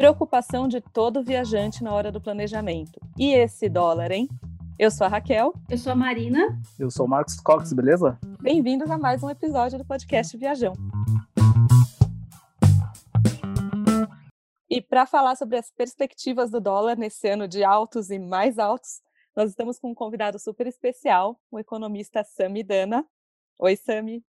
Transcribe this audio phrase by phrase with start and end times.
[0.00, 2.98] preocupação de todo viajante na hora do planejamento.
[3.18, 4.30] E esse dólar, hein?
[4.78, 5.52] Eu sou a Raquel.
[5.68, 6.58] Eu sou a Marina.
[6.78, 8.18] Eu sou o Marcos Cox, beleza?
[8.40, 10.72] Bem-vindos a mais um episódio do podcast Viajão.
[14.70, 19.02] E para falar sobre as perspectivas do dólar nesse ano de altos e mais altos,
[19.36, 23.06] nós estamos com um convidado super especial, o economista Sami Dana.
[23.58, 24.24] Oi, Sami.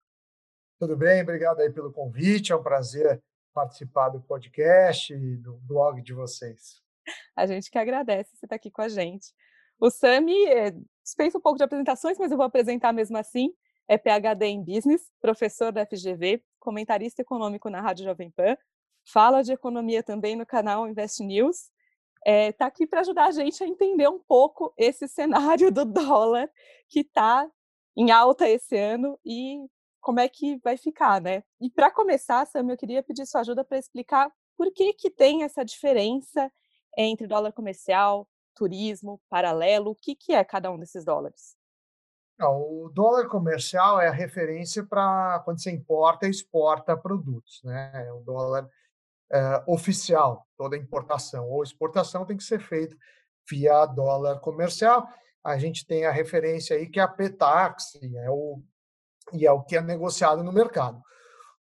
[0.79, 1.23] Tudo bem?
[1.23, 2.53] Obrigado aí pelo convite.
[2.53, 3.21] É um prazer
[3.57, 6.83] participar do podcast e do blog de vocês.
[7.35, 9.33] A gente que agradece você estar aqui com a gente.
[9.81, 13.55] O Sami é, dispensa um pouco de apresentações, mas eu vou apresentar mesmo assim.
[13.89, 18.59] É PhD em Business, professor da FGV, comentarista econômico na Rádio Jovem Pan,
[19.11, 21.57] fala de economia também no canal Invest News.
[21.57, 25.87] Está é, tá aqui para ajudar a gente a entender um pouco esse cenário do
[25.87, 26.51] dólar
[26.91, 27.49] que está
[27.97, 29.65] em alta esse ano e
[30.07, 31.43] como é que vai ficar, né?
[31.61, 35.43] E para começar, Sam, eu queria pedir sua ajuda para explicar por que, que tem
[35.43, 36.49] essa diferença
[36.97, 39.91] entre dólar comercial, turismo, paralelo?
[39.91, 41.57] O que, que é cada um desses dólares?
[42.41, 47.61] O dólar comercial é a referência para quando você importa e exporta produtos.
[47.65, 48.07] Né?
[48.07, 48.71] É o dólar
[49.33, 52.97] é, oficial, toda importação ou exportação tem que ser feita
[53.51, 55.09] via dólar comercial.
[55.43, 58.63] A gente tem a referência aí que é a PTAX, e é o,
[59.33, 61.01] e é o que é negociado no mercado.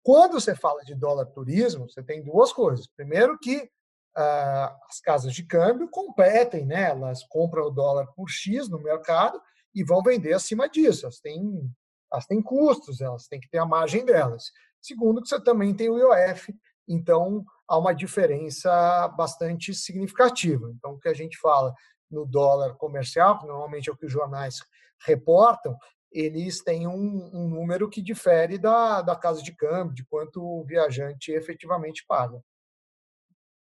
[0.03, 2.87] Quando você fala de dólar turismo, você tem duas coisas.
[2.87, 3.69] Primeiro que
[4.15, 6.89] ah, as casas de câmbio competem, né?
[6.89, 9.41] elas compram o dólar por X no mercado
[9.73, 11.05] e vão vender acima disso.
[11.05, 11.71] Elas têm,
[12.11, 14.51] elas têm custos, elas têm que ter a margem delas.
[14.81, 16.53] Segundo, que você também tem o IOF,
[16.87, 20.69] então há uma diferença bastante significativa.
[20.75, 21.73] Então, o que a gente fala
[22.11, 24.59] no dólar comercial, que normalmente é o que os jornais
[25.05, 25.75] reportam,
[26.13, 30.63] eles têm um, um número que difere da, da casa de câmbio, de quanto o
[30.63, 32.43] viajante efetivamente paga.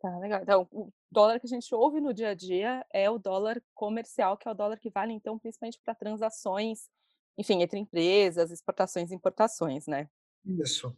[0.01, 0.41] Tá, legal.
[0.41, 4.37] Então, o dólar que a gente ouve no dia a dia é o dólar comercial,
[4.37, 6.89] que é o dólar que vale, então, principalmente para transações,
[7.37, 10.09] enfim, entre empresas, exportações e importações, né?
[10.45, 10.95] Isso.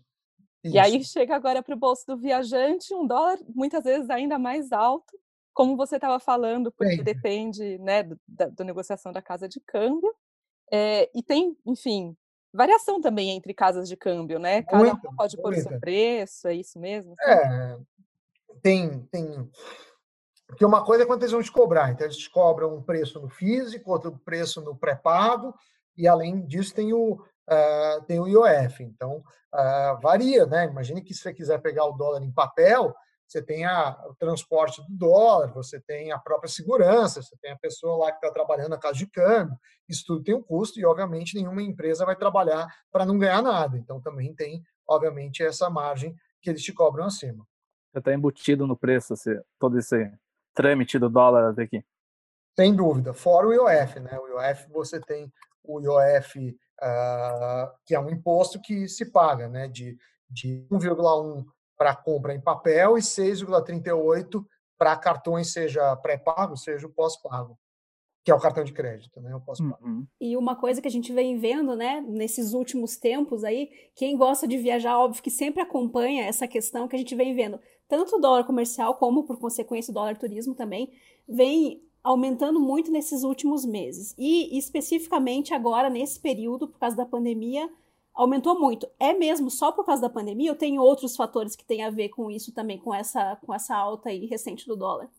[0.64, 0.76] Isso.
[0.76, 4.72] E aí chega agora para o bolso do viajante um dólar muitas vezes ainda mais
[4.72, 5.20] alto,
[5.54, 7.04] como você estava falando, porque Sim.
[7.04, 10.14] depende né, da, da, negociação da casa de câmbio.
[10.72, 12.16] É, e tem, enfim,
[12.54, 14.64] variação também entre casas de câmbio, né?
[14.64, 17.14] Cada muita, uma pode pôr o seu preço, é isso mesmo?
[17.22, 17.78] É,
[18.62, 19.50] tem, tem.
[20.48, 21.92] Porque uma coisa é quanto eles vão te cobrar.
[21.92, 25.54] Então, eles cobram um preço no físico, outro preço no pré-pago,
[25.98, 28.84] e além disso tem o, uh, tem o IOF.
[28.84, 30.66] Então, uh, varia, né?
[30.66, 32.94] Imagine que se você quiser pegar o dólar em papel,
[33.32, 37.58] você tem a, o transporte do dólar, você tem a própria segurança, você tem a
[37.58, 40.86] pessoa lá que está trabalhando na casa de câmbio, isso tudo tem um custo e,
[40.86, 43.78] obviamente, nenhuma empresa vai trabalhar para não ganhar nada.
[43.78, 47.46] Então, também tem, obviamente, essa margem que eles te cobram acima
[48.00, 50.12] está embutido no preço esse, todo esse
[50.54, 51.84] trâmite do dólar aqui.
[52.58, 53.14] Sem dúvida.
[53.14, 54.18] Fora o IOF, né?
[54.20, 55.32] O IOF você tem
[55.64, 59.68] o IOF uh, ah, que é um imposto que se paga, né?
[59.68, 59.98] De,
[60.30, 61.46] de 1,1
[61.82, 64.46] para compra em papel e 6,38
[64.78, 67.58] para cartões, seja pré-pago, seja pós-pago
[68.24, 69.34] que é o cartão de crédito, né?
[69.34, 70.06] Eu posso uhum.
[70.20, 74.48] E uma coisa que a gente vem vendo, né, nesses últimos tempos aí, quem gosta
[74.48, 78.20] de viajar, óbvio que sempre acompanha essa questão que a gente vem vendo, tanto o
[78.20, 80.92] dólar comercial como, por consequência, o dólar turismo também,
[81.28, 84.14] vem aumentando muito nesses últimos meses.
[84.20, 87.68] E especificamente agora, nesse período, por causa da pandemia,
[88.14, 88.88] aumentou muito.
[89.00, 92.10] É mesmo só por causa da pandemia ou tem outros fatores que têm a ver
[92.10, 95.10] com isso também, com essa, com essa alta aí recente do dólar?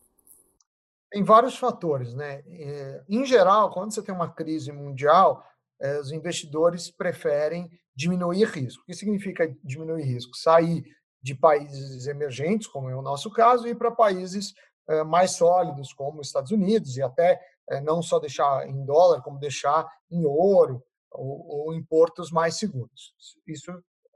[1.11, 2.43] Tem vários fatores, né?
[2.47, 5.45] É, em geral, quando você tem uma crise mundial,
[5.79, 8.81] é, os investidores preferem diminuir risco.
[8.81, 10.35] O que significa diminuir risco?
[10.35, 10.83] Sair
[11.21, 14.53] de países emergentes, como é o nosso caso, e ir para países
[14.89, 17.39] é, mais sólidos, como os Estados Unidos, e até
[17.81, 23.13] não só deixar em dólar, como deixar em ouro ou, ou em portos mais seguros.
[23.47, 23.71] Isso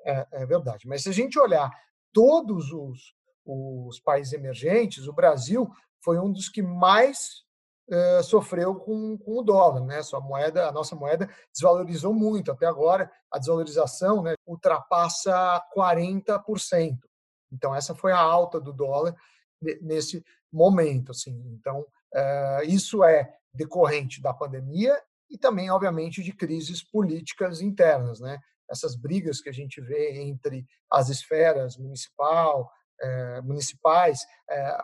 [0.06, 0.88] é, é, verdade.
[0.88, 1.70] Mas se a gente olhar
[2.14, 3.14] todos os,
[3.46, 5.70] os países emergentes, o Brasil
[6.02, 7.44] foi um dos que mais
[7.90, 10.02] uh, sofreu com, com, o dólar, né?
[10.04, 13.12] Sua moeda, a nossa moeda desvalorizou muito até agora.
[13.32, 16.98] A desvalorização, né, ultrapassa 40%.
[17.52, 19.16] Então essa foi a alta do dólar
[19.82, 21.34] nesse momento, assim.
[21.54, 28.38] Então uh, isso é decorrente da pandemia e também, obviamente, de crises políticas internas, né?
[28.70, 32.70] Essas brigas que a gente vê entre as esferas municipal,
[33.02, 34.20] eh, municipais,
[34.50, 34.78] eh,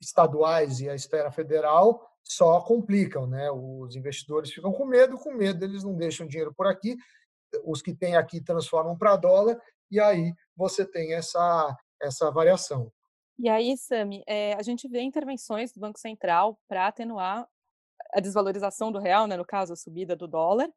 [0.00, 3.50] estaduais e a esfera federal só complicam, né?
[3.50, 6.96] Os investidores ficam com medo, com medo eles não deixam dinheiro por aqui,
[7.64, 9.60] os que têm aqui transformam para dólar
[9.90, 12.90] e aí você tem essa essa variação.
[13.38, 17.46] E aí, Sami, é, a gente vê intervenções do Banco Central para atenuar
[18.12, 20.68] a desvalorização do real, né, no caso, a subida do dólar,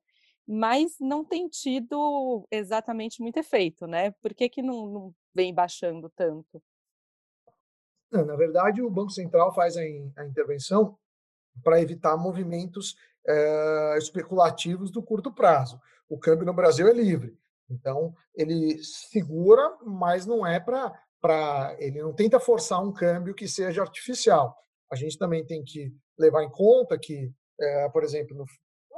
[0.48, 4.12] mas não tem tido exatamente muito efeito, né?
[4.22, 6.62] Por que, que não, não vem baixando tanto?
[8.12, 10.98] Na verdade, o Banco Central faz a, a intervenção
[11.64, 12.96] para evitar movimentos
[13.28, 15.80] é, especulativos do curto prazo.
[16.10, 17.38] O câmbio no Brasil é livre,
[17.70, 23.82] então ele segura, mas não é para ele não tenta forçar um câmbio que seja
[23.82, 24.56] artificial.
[24.92, 28.46] A gente também tem que levar em conta que, é, por exemplo, no,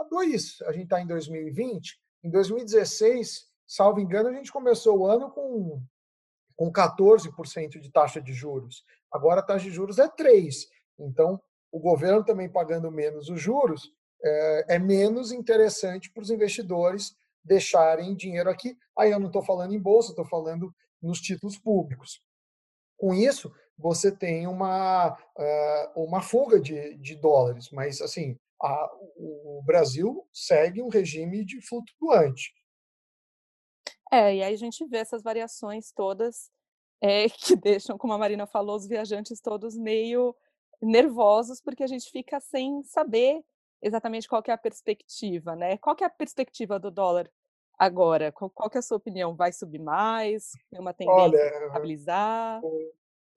[0.09, 5.31] dois, a gente está em 2020, em 2016, salvo engano, a gente começou o ano
[5.31, 5.81] com,
[6.55, 8.83] com 14% de taxa de juros.
[9.11, 10.67] Agora a taxa de juros é 3%.
[10.99, 11.41] Então,
[11.71, 13.91] o governo também pagando menos os juros,
[14.23, 18.77] é, é menos interessante para os investidores deixarem dinheiro aqui.
[18.97, 22.21] Aí eu não estou falando em bolsa, estou falando nos títulos públicos.
[22.97, 25.17] Com isso, você tem uma,
[25.95, 32.53] uma fuga de, de dólares, mas assim, a, o Brasil segue um regime de flutuante.
[34.11, 36.51] É, e aí a gente vê essas variações todas
[37.01, 40.35] é, que deixam, como a Marina falou, os viajantes todos meio
[40.81, 43.43] nervosos, porque a gente fica sem saber
[43.81, 45.77] exatamente qual é a perspectiva, né?
[45.77, 47.31] Qual é a perspectiva do dólar
[47.77, 48.31] agora?
[48.31, 49.35] Qual, qual é a sua opinião?
[49.35, 50.51] Vai subir mais?
[50.69, 52.61] Tem uma tendência Olha, a estabilizar?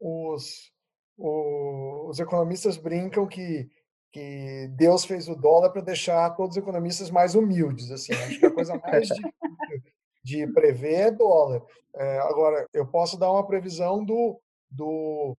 [0.01, 0.73] Os,
[1.17, 3.69] os economistas brincam que
[4.11, 7.91] que Deus fez o dólar para deixar todos os economistas mais humildes.
[7.91, 9.33] Assim, acho que a coisa mais difícil
[10.25, 11.63] de prever é dólar.
[11.95, 14.41] É, agora, eu posso dar uma previsão do,
[14.71, 15.37] do,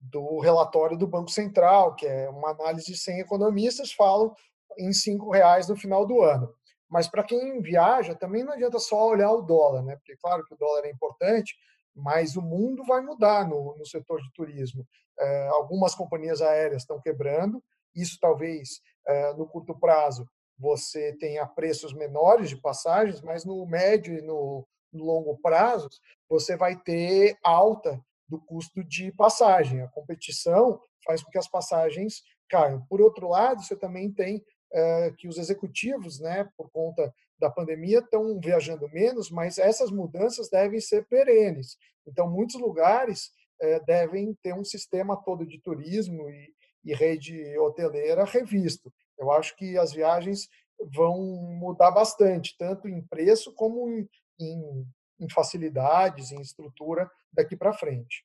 [0.00, 4.34] do relatório do Banco Central, que é uma análise de 100 economistas, falam
[4.78, 6.52] em cinco reais no final do ano.
[6.88, 9.96] Mas para quem viaja, também não adianta só olhar o dólar, né?
[9.96, 11.54] Porque claro que o dólar é importante,
[11.94, 14.86] mas o mundo vai mudar no, no setor de turismo.
[15.18, 17.62] É, algumas companhias aéreas estão quebrando,
[17.94, 20.26] isso talvez eh, no curto prazo
[20.58, 25.88] você tenha preços menores de passagens, mas no médio e no, no longo prazo
[26.28, 29.82] você vai ter alta do custo de passagem.
[29.82, 32.86] A competição faz com que as passagens caiam.
[32.88, 37.12] Por outro lado, você também tem é, que os executivos, né, por conta
[37.42, 41.76] da pandemia, estão viajando menos, mas essas mudanças devem ser perenes.
[42.06, 46.54] Então, muitos lugares é, devem ter um sistema todo de turismo e,
[46.84, 48.92] e rede hoteleira revisto.
[49.18, 50.48] Eu acho que as viagens
[50.94, 51.18] vão
[51.58, 54.08] mudar bastante, tanto em preço como em,
[54.40, 54.86] em,
[55.20, 58.24] em facilidades, em estrutura daqui para frente.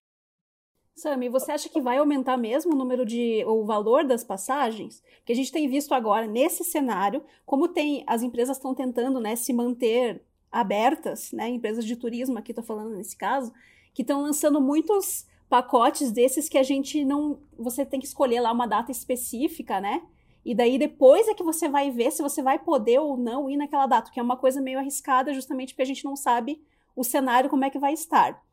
[0.97, 5.03] Sami, você acha que vai aumentar mesmo o número de o valor das passagens?
[5.23, 9.35] Que a gente tem visto agora nesse cenário, como tem as empresas estão tentando, né,
[9.35, 13.53] se manter abertas, né, empresas de turismo aqui estou falando nesse caso,
[13.93, 17.39] que estão lançando muitos pacotes desses que a gente não.
[17.59, 20.01] Você tem que escolher lá uma data específica, né?
[20.43, 23.57] E daí depois é que você vai ver se você vai poder ou não ir
[23.57, 26.59] naquela data, que é uma coisa meio arriscada, justamente porque a gente não sabe
[26.95, 28.46] o cenário como é que vai estar.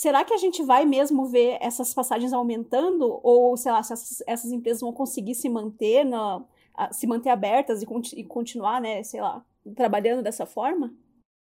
[0.00, 3.20] Será que a gente vai mesmo ver essas passagens aumentando?
[3.22, 6.42] Ou, sei lá, se essas, essas empresas vão conseguir se manter, na,
[6.90, 7.86] se manter abertas e,
[8.16, 9.44] e continuar, né, sei lá,
[9.76, 10.90] trabalhando dessa forma?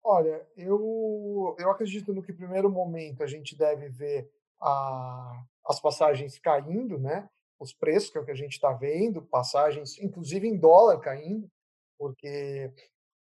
[0.03, 6.39] Olha, eu, eu acredito no que, primeiro momento, a gente deve ver a, as passagens
[6.39, 7.29] caindo, né?
[7.61, 11.47] Os preços, que é o que a gente está vendo, passagens, inclusive em dólar caindo,
[11.99, 12.73] porque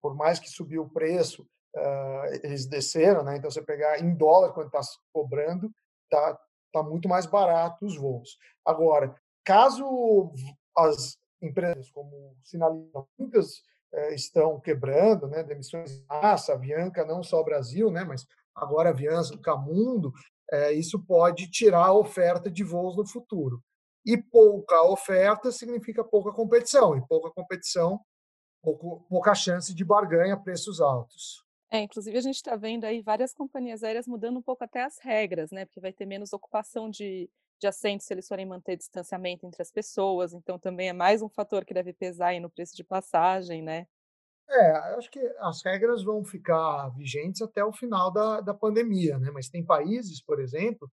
[0.03, 3.37] por mais que subiu o preço, uh, eles desceram, né?
[3.37, 4.81] Então, você pegar em dólar, quando está
[5.13, 5.71] cobrando,
[6.11, 6.39] tá,
[6.73, 8.39] tá muito mais barato os voos.
[8.65, 9.15] Agora,
[9.45, 10.33] caso
[10.77, 13.59] as empresas como sinalizam, muitas
[13.93, 15.43] uh, estão quebrando, né?
[15.43, 18.05] Demissões de massa, Avianca, não só o Brasil, né?
[18.05, 20.13] Mas agora Avianca, Camundo,
[20.53, 23.63] é, isso pode tirar a oferta de voos no futuro.
[24.05, 28.01] E pouca oferta significa pouca competição, e pouca competição,
[29.09, 31.42] pouca chance de barganha preços altos.
[31.73, 34.99] É, inclusive a gente está vendo aí várias companhias aéreas mudando um pouco até as
[34.99, 35.65] regras, né?
[35.65, 39.71] Porque vai ter menos ocupação de, de assentos se eles forem manter distanciamento entre as
[39.71, 40.35] pessoas.
[40.35, 43.87] Então também é mais um fator que deve pesar aí no preço de passagem, né?
[44.51, 49.31] É, acho que as regras vão ficar vigentes até o final da, da pandemia, né?
[49.33, 50.91] Mas tem países, por exemplo,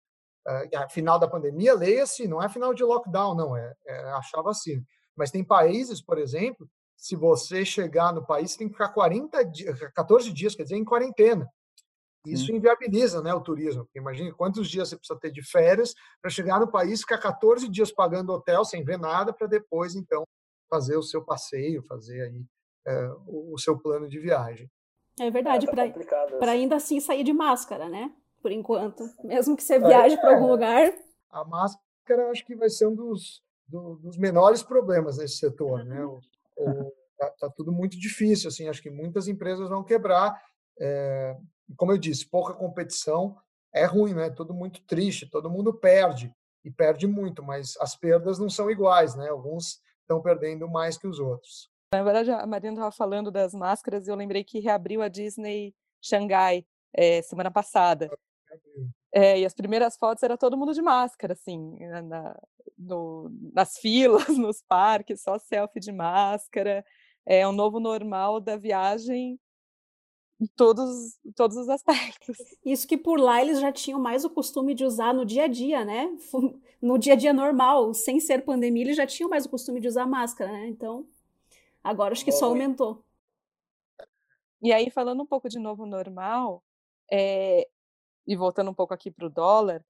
[0.73, 4.81] a final da pandemia, leia-se, não é final de lockdown, não, é, é achar vacina.
[5.13, 6.69] Mas tem países, por exemplo,
[6.99, 10.75] se você chegar no país, você tem que ficar 40 dias, 14 dias, quer dizer,
[10.75, 11.49] em quarentena.
[12.27, 13.87] Isso inviabiliza né, o turismo.
[13.95, 17.89] Imagine quantos dias você precisa ter de férias para chegar no país, ficar 14 dias
[17.89, 20.27] pagando hotel sem ver nada, para depois, então,
[20.69, 22.45] fazer o seu passeio, fazer aí
[22.85, 24.69] é, o seu plano de viagem.
[25.17, 28.13] É verdade, é, tá para ainda assim sair de máscara, né?
[28.41, 29.09] Por enquanto.
[29.23, 30.93] Mesmo que você viaje é, para algum lugar.
[31.31, 36.03] a máscara acho que vai ser um dos, do, dos menores problemas nesse setor, né?
[36.03, 36.19] O,
[36.59, 40.39] o, tá, tá, tudo muito difícil, assim, acho que muitas empresas vão quebrar.
[40.79, 41.35] É,
[41.75, 43.37] como eu disse, pouca competição
[43.73, 44.29] é ruim, né?
[44.29, 49.15] Tudo muito triste, todo mundo perde e perde muito, mas as perdas não são iguais,
[49.15, 49.29] né?
[49.29, 51.69] Alguns estão perdendo mais que os outros.
[51.93, 55.73] Na verdade, a Marina estava falando das máscaras e eu lembrei que reabriu a Disney
[56.01, 58.09] Xangai é, semana passada.
[59.11, 62.39] É, e as primeiras fotos era todo mundo de máscara, assim, na,
[62.77, 66.85] no, nas filas, nos parques, só selfie de máscara.
[67.25, 69.39] É um novo normal da viagem
[70.39, 72.37] em todos, todos os aspectos.
[72.63, 75.47] Isso que por lá eles já tinham mais o costume de usar no dia a
[75.47, 76.09] dia, né?
[76.81, 79.89] No dia a dia normal, sem ser pandemia, eles já tinham mais o costume de
[79.89, 80.65] usar máscara, né?
[80.69, 81.05] Então,
[81.83, 83.03] agora acho que só aumentou.
[84.61, 86.63] E aí, falando um pouco de novo normal,
[87.11, 87.67] é,
[88.29, 89.83] e voltando um pouco aqui para o dólar,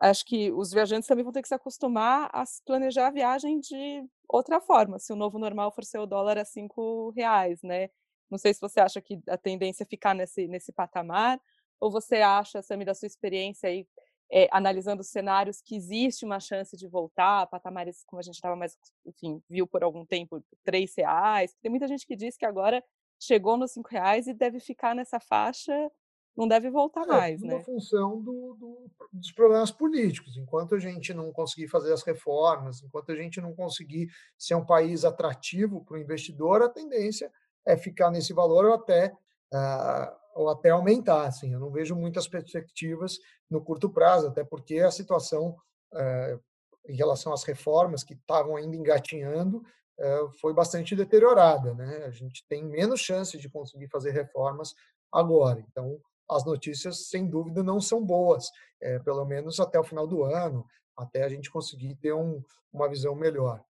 [0.00, 4.02] acho que os viajantes também vão ter que se acostumar a planejar a viagem de
[4.26, 7.90] outra forma, se o novo normal for ser o dólar a cinco reais, né?
[8.30, 11.38] Não sei se você acha que a tendência é ficar nesse, nesse patamar,
[11.78, 13.86] ou você acha, Sami, da sua experiência aí,
[14.30, 18.56] é, analisando cenários, que existe uma chance de voltar a patamares como a gente estava
[18.56, 21.54] mais, enfim, viu por algum tempo, três reais.
[21.60, 22.82] Tem muita gente que diz que agora
[23.20, 25.92] chegou nos cinco reais e deve ficar nessa faixa
[26.36, 27.54] não deve voltar é, mais, né?
[27.54, 30.36] Uma função do, do, dos problemas políticos.
[30.36, 34.08] Enquanto a gente não conseguir fazer as reformas, enquanto a gente não conseguir
[34.38, 37.30] ser um país atrativo para o investidor, a tendência
[37.66, 39.14] é ficar nesse valor ou até
[39.52, 41.26] uh, ou até aumentar.
[41.26, 43.18] Assim, eu não vejo muitas perspectivas
[43.50, 45.56] no curto prazo, até porque a situação
[45.92, 46.40] uh,
[46.88, 51.74] em relação às reformas que estavam ainda engatinhando uh, foi bastante deteriorada.
[51.74, 52.04] Né?
[52.06, 54.74] A gente tem menos chance de conseguir fazer reformas
[55.12, 55.62] agora.
[55.70, 56.00] Então,
[56.36, 60.66] as notícias, sem dúvida, não são boas, é, pelo menos até o final do ano,
[60.96, 63.64] até a gente conseguir ter um, uma visão melhor.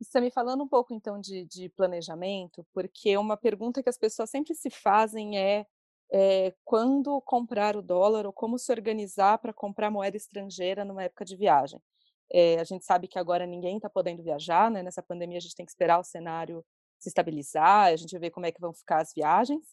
[0.00, 4.30] Você me falando um pouco então de, de, planejamento, porque uma pergunta que as pessoas
[4.30, 5.64] sempre se fazem é,
[6.10, 11.24] é quando comprar o dólar ou como se organizar para comprar moeda estrangeira numa época
[11.24, 11.80] de viagem.
[12.32, 14.82] É, a gente sabe que agora ninguém está podendo viajar, né?
[14.82, 16.64] Nessa pandemia a gente tem que esperar o cenário
[16.98, 19.64] se estabilizar, a gente ver como é que vão ficar as viagens.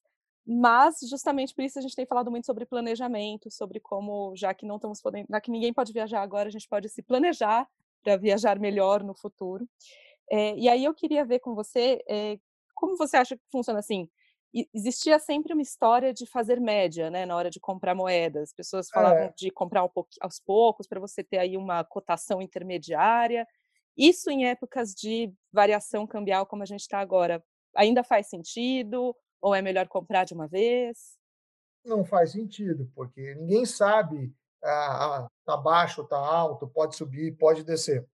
[0.45, 4.65] Mas, justamente por isso, a gente tem falado muito sobre planejamento, sobre como, já que
[4.65, 7.67] não estamos podendo, já que ninguém pode viajar agora, a gente pode se planejar
[8.03, 9.67] para viajar melhor no futuro.
[10.31, 12.39] É, e aí eu queria ver com você é,
[12.75, 14.07] como você acha que funciona assim.
[14.73, 18.49] Existia sempre uma história de fazer média, né, na hora de comprar moedas.
[18.49, 19.33] As pessoas falavam é.
[19.37, 23.47] de comprar um pouco, aos poucos para você ter aí uma cotação intermediária.
[23.95, 27.43] Isso em épocas de variação cambial como a gente está agora,
[27.75, 29.15] ainda faz sentido?
[29.41, 31.17] Ou é melhor comprar de uma vez?
[31.85, 38.05] Não faz sentido, porque ninguém sabe ah, tá baixo, tá alto, pode subir, pode descer.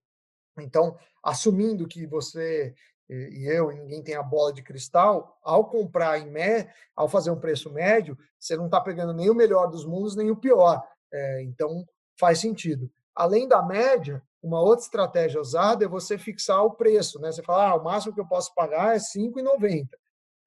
[0.60, 2.74] Então, assumindo que você
[3.08, 7.30] e eu e ninguém tem a bola de cristal, ao comprar em mé, ao fazer
[7.30, 10.84] um preço médio, você não está pegando nem o melhor dos mundos nem o pior.
[11.14, 11.86] É, então,
[12.20, 12.92] faz sentido.
[13.14, 17.20] Além da média, uma outra estratégia usada é você fixar o preço.
[17.20, 17.32] Né?
[17.32, 19.88] Você fala, ah, o máximo que eu posso pagar é R$ 5,90.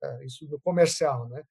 [0.02, 1.42] É, isso do comercial, né?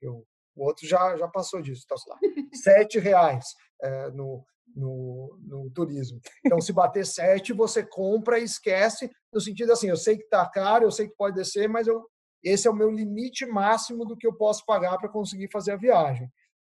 [0.00, 0.24] Eu,
[0.54, 2.18] o outro já, já passou disso, está lá,
[2.54, 3.44] sete reais
[3.82, 6.20] é, no, no, no, turismo.
[6.44, 10.48] Então, se bater sete, você compra e esquece, no sentido assim, eu sei que está
[10.48, 12.04] caro, eu sei que pode descer, mas eu,
[12.42, 15.76] esse é o meu limite máximo do que eu posso pagar para conseguir fazer a
[15.76, 16.30] viagem.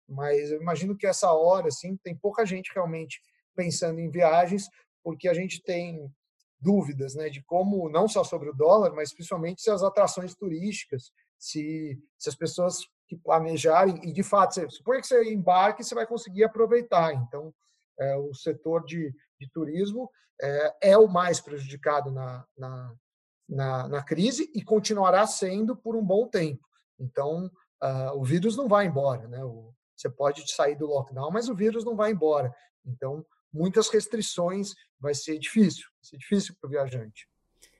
[0.09, 3.21] Mas eu imagino que essa hora, assim, tem pouca gente realmente
[3.55, 4.69] pensando em viagens,
[5.03, 6.13] porque a gente tem
[6.61, 11.11] dúvidas, né, de como não só sobre o dólar, mas principalmente se as atrações turísticas,
[11.39, 15.95] se, se as pessoas que planejarem e de fato, você, suponha que você embarque, você
[15.95, 17.13] vai conseguir aproveitar.
[17.15, 17.55] Então,
[17.99, 20.11] é, o setor de, de turismo
[20.41, 22.95] é, é, o mais prejudicado na, na,
[23.49, 26.67] na, na, crise e continuará sendo por um bom tempo.
[26.99, 27.51] Então,
[27.83, 29.43] uh, o vírus não vai embora, né?
[29.45, 32.55] O, você pode sair do lockdown, mas o vírus não vai embora.
[32.85, 37.29] Então, muitas restrições, vai ser difícil, vai ser difícil para o viajante.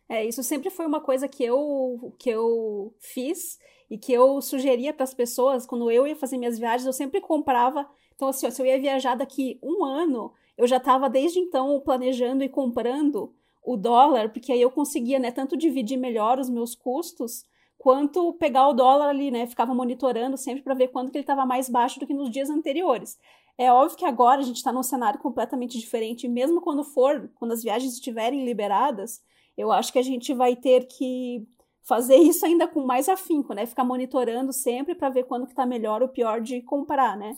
[0.09, 3.59] É, isso sempre foi uma coisa que eu, que eu fiz
[3.91, 7.21] e que eu sugeria para as pessoas, quando eu ia fazer minhas viagens, eu sempre
[7.21, 7.89] comprava.
[8.15, 11.81] Então, assim, ó, se eu ia viajar daqui um ano, eu já estava desde então
[11.81, 13.33] planejando e comprando
[13.63, 17.45] o dólar, porque aí eu conseguia, né, tanto dividir melhor os meus custos,
[17.77, 21.45] quanto pegar o dólar ali, né, ficava monitorando sempre para ver quando que ele estava
[21.45, 23.19] mais baixo do que nos dias anteriores.
[23.59, 27.53] É óbvio que agora a gente está num cenário completamente diferente, mesmo quando for, quando
[27.53, 29.23] as viagens estiverem liberadas,
[29.57, 31.47] eu acho que a gente vai ter que
[31.83, 33.65] fazer isso ainda com mais afinco, né?
[33.65, 37.37] Ficar monitorando sempre para ver quando que está melhor ou pior de comprar, né?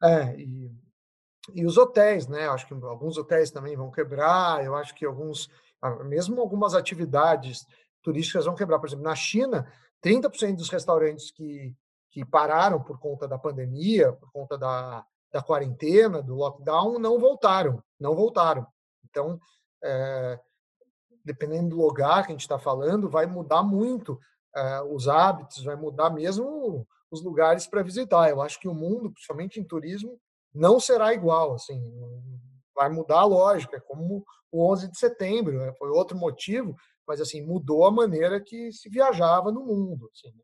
[0.00, 0.70] É, e
[1.54, 2.48] e os hotéis, né?
[2.48, 4.64] Acho que alguns hotéis também vão quebrar.
[4.64, 7.66] Eu acho que alguns, ah, mesmo algumas atividades
[8.02, 8.78] turísticas vão quebrar.
[8.78, 9.70] Por exemplo, na China,
[10.02, 11.74] 30% dos restaurantes que,
[12.18, 17.80] que pararam por conta da pandemia, por conta da, da quarentena, do lockdown, não voltaram,
[17.98, 18.66] não voltaram.
[19.08, 19.38] Então,
[19.84, 20.40] é,
[21.24, 24.18] dependendo do lugar que a gente está falando, vai mudar muito
[24.52, 28.28] é, os hábitos, vai mudar mesmo os lugares para visitar.
[28.28, 30.18] Eu acho que o mundo, principalmente em turismo,
[30.52, 31.80] não será igual, assim,
[32.74, 35.72] vai mudar a lógica, é como o 11 de setembro, né?
[35.78, 36.74] foi outro motivo,
[37.06, 40.10] mas assim mudou a maneira que se viajava no mundo.
[40.12, 40.34] Assim,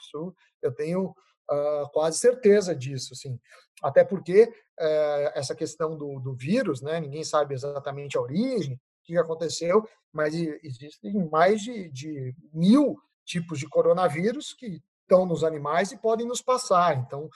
[0.00, 1.14] isso eu tenho
[1.50, 3.38] uh, quase certeza disso, assim,
[3.82, 7.00] até porque uh, essa questão do, do, vírus, né?
[7.00, 13.58] Ninguém sabe exatamente a origem, o que aconteceu, mas existem mais de, de mil tipos
[13.58, 16.96] de coronavírus que estão nos animais e podem nos passar.
[16.96, 17.28] Então,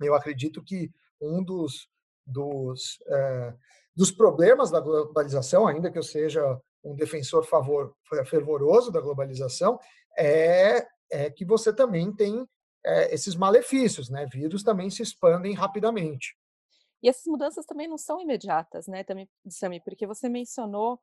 [0.00, 1.88] eu acredito que um dos,
[2.26, 3.54] dos, é,
[3.94, 7.94] dos problemas da globalização, ainda que eu seja um defensor favor,
[8.26, 9.78] fervoroso da globalização,
[10.18, 12.46] é, é que você também tem
[12.84, 14.26] é, esses malefícios, né?
[14.26, 16.36] Vírus também se expandem rapidamente.
[17.02, 21.00] E essas mudanças também não são imediatas, né, também, Sami, porque você mencionou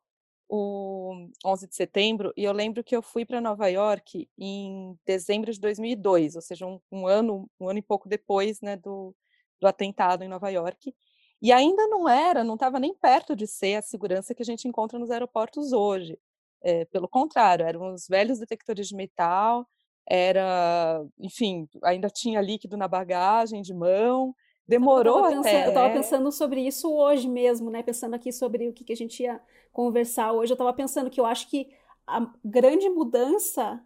[0.49, 5.51] o 11 de setembro e eu lembro que eu fui para Nova York em dezembro
[5.51, 9.13] de 2002, ou seja, um, um, ano, um ano e pouco depois, né, do,
[9.59, 10.95] do atentado em Nova York.
[11.41, 14.67] E ainda não era, não estava nem perto de ser a segurança que a gente
[14.67, 16.17] encontra nos aeroportos hoje.
[16.61, 19.67] É, pelo contrário, eram os velhos detectores de metal,
[20.09, 24.33] era, enfim, ainda tinha líquido na bagagem de mão,
[24.65, 25.65] demorou eu até.
[25.65, 27.83] eu estava pensando sobre isso hoje mesmo, né?
[27.83, 29.39] Pensando aqui sobre o que, que a gente ia
[29.73, 31.69] conversar hoje, eu estava pensando que eu acho que
[32.07, 33.81] a grande mudança,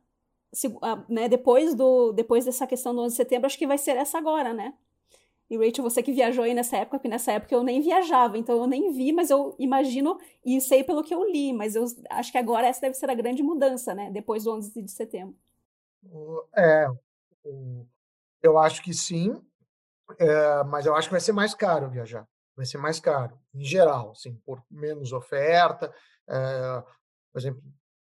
[1.09, 4.19] né, depois, do, depois dessa questão do 11 de setembro, acho que vai ser essa
[4.19, 4.75] agora, né?
[5.49, 8.57] E Rachel, você que viajou aí nessa época, porque nessa época eu nem viajava, então
[8.57, 12.31] eu nem vi, mas eu imagino e sei pelo que eu li, mas eu acho
[12.31, 14.09] que agora essa deve ser a grande mudança, né?
[14.11, 15.35] Depois do 11 de setembro.
[16.55, 16.87] É,
[18.41, 19.41] eu acho que sim,
[20.19, 22.27] é, mas eu acho que vai ser mais caro viajar.
[22.55, 25.93] Vai ser mais caro, em geral, assim, por menos oferta.
[26.27, 26.83] É,
[27.31, 27.63] por exemplo,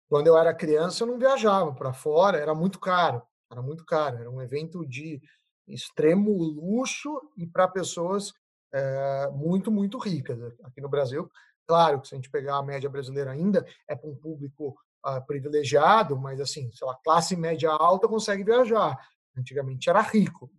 [0.09, 3.22] quando eu era criança, eu não viajava para fora, era muito caro.
[3.50, 5.20] Era muito caro, era um evento de
[5.66, 8.33] extremo luxo e para pessoas
[8.72, 10.38] é, muito, muito ricas.
[10.64, 11.30] Aqui no Brasil,
[11.66, 15.24] claro que se a gente pegar a média brasileira ainda, é para um público uh,
[15.26, 18.98] privilegiado, mas assim, sei lá, classe média alta consegue viajar.
[19.36, 20.50] Antigamente era rico.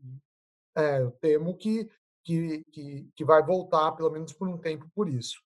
[0.77, 1.89] É, eu temo que,
[2.23, 5.41] que, que, que vai voltar, pelo menos por um tempo, por isso.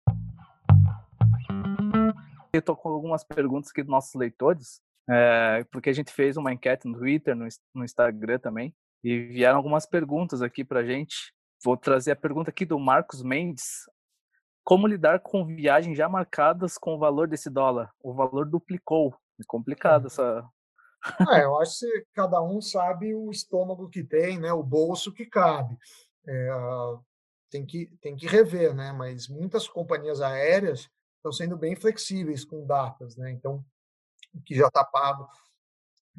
[2.52, 6.52] Eu estou com algumas perguntas aqui dos nossos leitores, é, porque a gente fez uma
[6.52, 11.32] enquete no Twitter, no, no Instagram também, e vieram algumas perguntas aqui para gente.
[11.64, 13.84] Vou trazer a pergunta aqui do Marcos Mendes.
[14.70, 17.92] Como lidar com viagens já marcadas com o valor desse dólar?
[18.04, 19.16] O valor duplicou.
[19.40, 20.48] É complicado essa.
[21.32, 24.54] É, eu acho que cada um sabe o estômago que tem, né?
[24.54, 25.76] O bolso que cabe.
[26.28, 26.50] É,
[27.50, 28.92] tem que tem que rever, né?
[28.92, 33.32] Mas muitas companhias aéreas estão sendo bem flexíveis com datas, né?
[33.32, 33.66] Então,
[34.36, 35.28] o que já está pago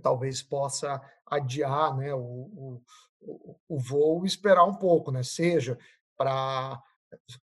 [0.02, 2.82] talvez possa adiar né, o,
[3.20, 5.22] o, o voo e esperar um pouco, né?
[5.22, 5.78] seja
[6.16, 6.82] para,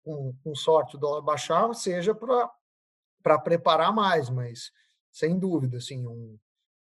[0.04, 4.72] com, com, sorte, o dólar baixar, seja para preparar mais, mas
[5.12, 6.38] sem dúvida, assim, um,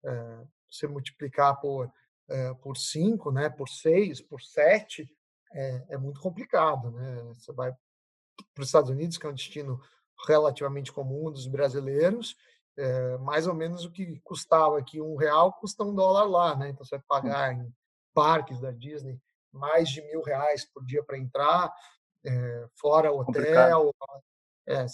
[0.05, 1.91] é, você multiplicar por,
[2.29, 5.10] é, por cinco, né, por seis, por sete,
[5.53, 6.91] é, é muito complicado.
[6.91, 7.23] Né?
[7.34, 7.71] Você vai
[8.53, 9.82] para os Estados Unidos, que é um destino
[10.27, 12.36] relativamente comum dos brasileiros,
[12.77, 16.69] é, mais ou menos o que custava aqui um real custa um dólar lá, né?
[16.69, 17.08] Então você vai hum.
[17.08, 17.73] pagar em
[18.13, 19.19] parques da Disney
[19.51, 21.73] mais de mil reais por dia para entrar,
[22.25, 23.93] é, fora hotel,
[24.67, 24.86] é,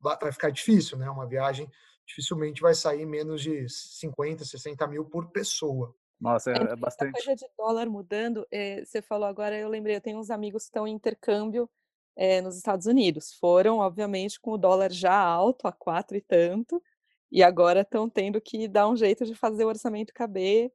[0.00, 1.08] vai ficar difícil, né?
[1.08, 1.70] Uma viagem
[2.06, 5.94] dificilmente vai sair menos de 50, 60 mil por pessoa.
[6.20, 7.10] Nossa, é, é bastante.
[7.10, 10.64] A coisa de dólar mudando, é, você falou agora, eu lembrei, eu tenho uns amigos
[10.64, 11.70] que estão em intercâmbio
[12.16, 13.34] é, nos Estados Unidos.
[13.34, 16.82] Foram, obviamente, com o dólar já alto, a quatro e tanto,
[17.30, 20.72] e agora estão tendo que dar um jeito de fazer o orçamento caber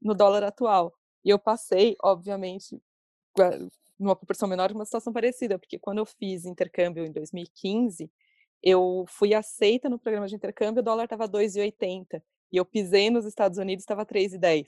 [0.00, 0.94] no dólar atual.
[1.24, 2.80] E eu passei, obviamente,
[3.98, 8.10] numa proporção menor, uma situação parecida, porque quando eu fiz intercâmbio em 2015,
[8.62, 13.24] eu fui aceita no programa de intercâmbio, o dólar estava 2,80 e eu pisei nos
[13.24, 14.66] Estados Unidos estava 3,10.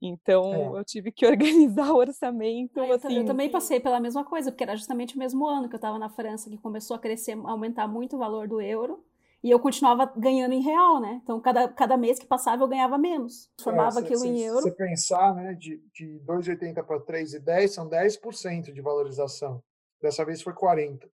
[0.00, 0.78] Então é.
[0.80, 2.80] eu tive que organizar o orçamento.
[2.80, 5.68] Ah, eu, assim, eu, também passei pela mesma coisa, porque era justamente o mesmo ano
[5.68, 9.04] que eu estava na França que começou a crescer, aumentar muito o valor do euro.
[9.42, 11.20] E eu continuava ganhando em real, né?
[11.22, 13.48] Então, cada, cada mês que passava, eu ganhava menos.
[13.62, 14.62] Formava é, aquilo se, em euro.
[14.62, 19.62] Se você pensar, né, de, de 2,80 para 3,10, são 10% de valorização.
[20.02, 21.08] dessa vez foi 40.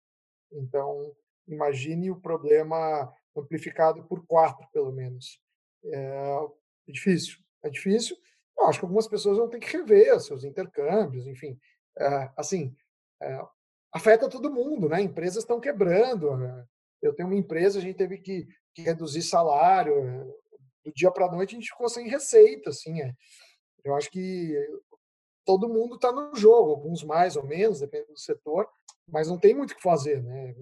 [0.54, 1.14] Então,
[1.48, 5.42] imagine o problema amplificado por quatro, pelo menos.
[5.86, 6.46] É,
[6.88, 8.16] é difícil, é difícil.
[8.58, 11.60] Eu acho que algumas pessoas vão ter que rever seus intercâmbios, enfim.
[11.98, 12.74] É, assim,
[13.22, 13.42] é,
[13.92, 15.02] afeta todo mundo, né?
[15.02, 16.30] Empresas estão quebrando.
[17.04, 20.34] Eu tenho uma empresa, a gente teve que, que reduzir salário.
[20.84, 23.02] Do dia para a noite a gente ficou sem receita, assim.
[23.02, 23.14] É.
[23.84, 24.56] Eu acho que
[25.46, 28.68] todo mundo está no jogo, alguns mais ou menos, depende do setor,
[29.08, 30.56] mas não tem muito o que fazer, né?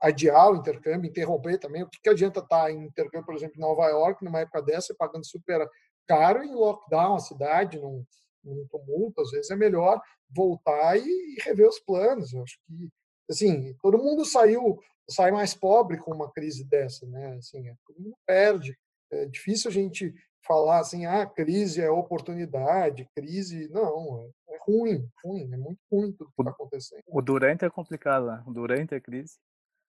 [0.00, 1.82] Adiar o intercâmbio, interromper também.
[1.82, 4.60] O que, que adianta estar tá em intercâmbio, por exemplo, em Nova York, numa época
[4.60, 5.66] dessa, pagando super
[6.06, 8.04] caro em lockdown a cidade, num,
[8.44, 12.32] num tumulto, às vezes é melhor voltar e, e rever os planos.
[12.32, 12.90] Eu acho que,
[13.30, 17.36] assim, todo mundo saiu sai mais pobre com uma crise dessa, né?
[17.36, 18.76] Assim, é, todo mundo perde.
[19.10, 20.14] É difícil a gente
[20.46, 26.12] falar assim, ah, crise é oportunidade, crise, não, é, é ruim, ruim, é muito ruim
[26.12, 27.02] tudo que está acontecendo.
[27.06, 28.42] O durante é complicado, né?
[28.46, 29.38] O durante é crise,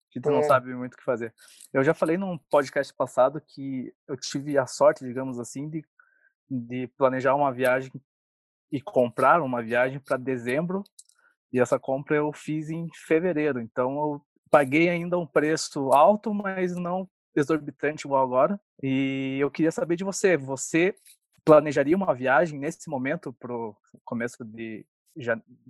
[0.10, 0.32] que tu é.
[0.32, 1.34] não sabe muito o que fazer.
[1.74, 5.86] Eu já falei num podcast passado que eu tive a sorte, digamos assim, de,
[6.50, 7.92] de planejar uma viagem
[8.72, 10.84] e comprar uma viagem para dezembro,
[11.52, 16.76] e essa compra eu fiz em fevereiro, então eu paguei ainda um preço alto, mas
[16.76, 18.60] não exorbitante igual agora.
[18.82, 20.96] E eu queria saber de você, você
[21.46, 24.86] planejaria uma viagem nesse momento para o começo de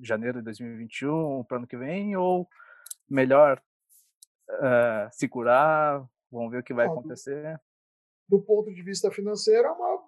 [0.02, 2.48] janeiro de 2021, para o ano que vem, ou
[3.10, 3.62] melhor
[4.50, 7.60] uh, se curar, vamos ver o que vai acontecer?
[8.28, 10.08] Do, do ponto de vista financeiro, é uma,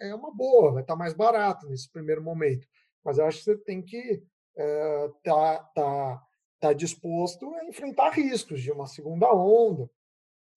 [0.00, 2.66] é uma boa, vai estar mais barato nesse primeiro momento.
[3.04, 4.22] Mas eu acho que você tem que
[4.56, 6.22] estar uh, tá, tá,
[6.60, 9.90] tá disposto a enfrentar riscos de uma segunda onda,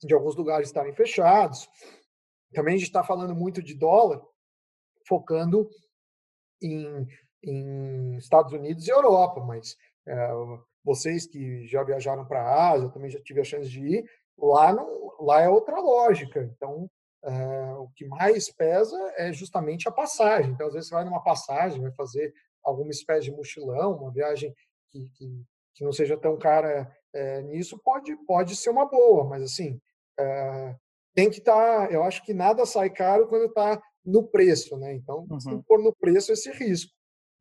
[0.02, 1.68] de alguns lugares estarem fechados.
[2.54, 4.22] Também a gente está falando muito de dólar,
[5.08, 5.70] focando
[6.62, 7.08] em,
[7.44, 10.30] em Estados Unidos e Europa, mas é,
[10.84, 14.06] vocês que já viajaram para a Ásia, também já tive a chance de ir,
[14.38, 16.44] lá, não, lá é outra lógica.
[16.44, 16.90] Então,
[17.24, 20.52] é, o que mais pesa é justamente a passagem.
[20.52, 24.54] Então, às vezes, você vai numa passagem, vai fazer alguma espécie de mochilão, uma viagem
[24.92, 29.44] que, que, que não seja tão cara é, nisso, pode, pode ser uma boa, mas
[29.44, 29.80] assim,
[30.20, 30.76] é,
[31.14, 31.88] tem que estar.
[31.88, 34.94] Tá, eu acho que nada sai caro quando está no preço, né?
[34.94, 35.38] Então, uhum.
[35.38, 36.92] tem que pôr no preço esse risco.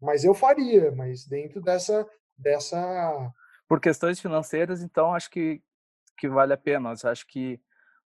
[0.00, 2.06] Mas eu faria, mas dentro dessa.
[2.36, 3.32] dessa...
[3.68, 5.62] Por questões financeiras, então, acho que,
[6.18, 6.92] que vale a pena.
[7.02, 7.60] Eu acho que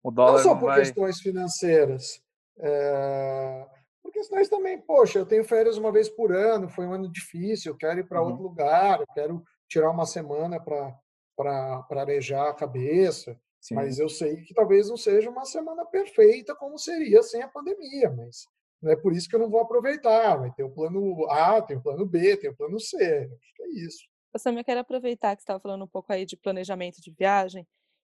[0.04, 0.34] o dólar.
[0.34, 0.80] Não só não por vai...
[0.80, 2.22] questões financeiras.
[2.60, 3.68] É...
[4.04, 7.72] Por questões também, poxa, eu tenho férias uma vez por ano, foi um ano difícil,
[7.72, 8.30] eu quero ir para uhum.
[8.30, 13.40] outro lugar, eu quero tirar uma semana para arejar a cabeça.
[13.60, 13.76] Sim.
[13.76, 18.12] Mas eu sei que talvez não seja uma semana perfeita como seria sem a pandemia,
[18.12, 18.46] mas
[18.80, 20.36] não é por isso que eu não vou aproveitar.
[20.36, 22.98] Vai ter o plano A, tem o plano B, tem o plano C.
[22.98, 24.06] Acho que é isso.
[24.34, 27.66] Eu também quero aproveitar que você estava falando um pouco aí de planejamento de viagem,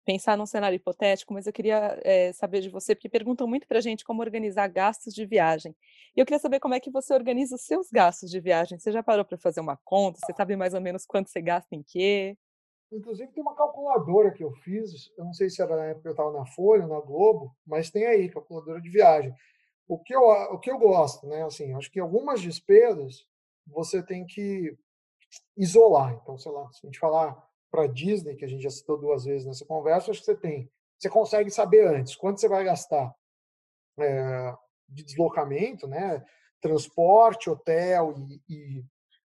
[0.09, 3.77] pensar num cenário hipotético, mas eu queria é, saber de você, porque perguntam muito para
[3.77, 5.75] a gente como organizar gastos de viagem.
[6.17, 8.79] E eu queria saber como é que você organiza os seus gastos de viagem.
[8.79, 10.17] Você já parou para fazer uma conta?
[10.17, 12.35] Você sabe mais ou menos quanto você gasta em quê?
[12.91, 16.07] Inclusive tem uma calculadora que eu fiz, eu não sei se era na época que
[16.07, 19.31] eu estava na Folha, na Globo, mas tem aí, calculadora de viagem.
[19.87, 21.43] O que eu, o que eu gosto, né?
[21.43, 23.27] Assim, acho que algumas despesas
[23.67, 24.75] você tem que
[25.55, 26.17] isolar.
[26.19, 29.25] Então, sei lá, se a gente falar para Disney, que a gente já citou duas
[29.25, 30.71] vezes nessa conversa, acho que você tem.
[30.97, 33.13] Você consegue saber antes quanto você vai gastar
[33.99, 34.53] é,
[34.87, 36.23] de deslocamento, né?
[36.61, 38.85] Transporte, hotel e, e,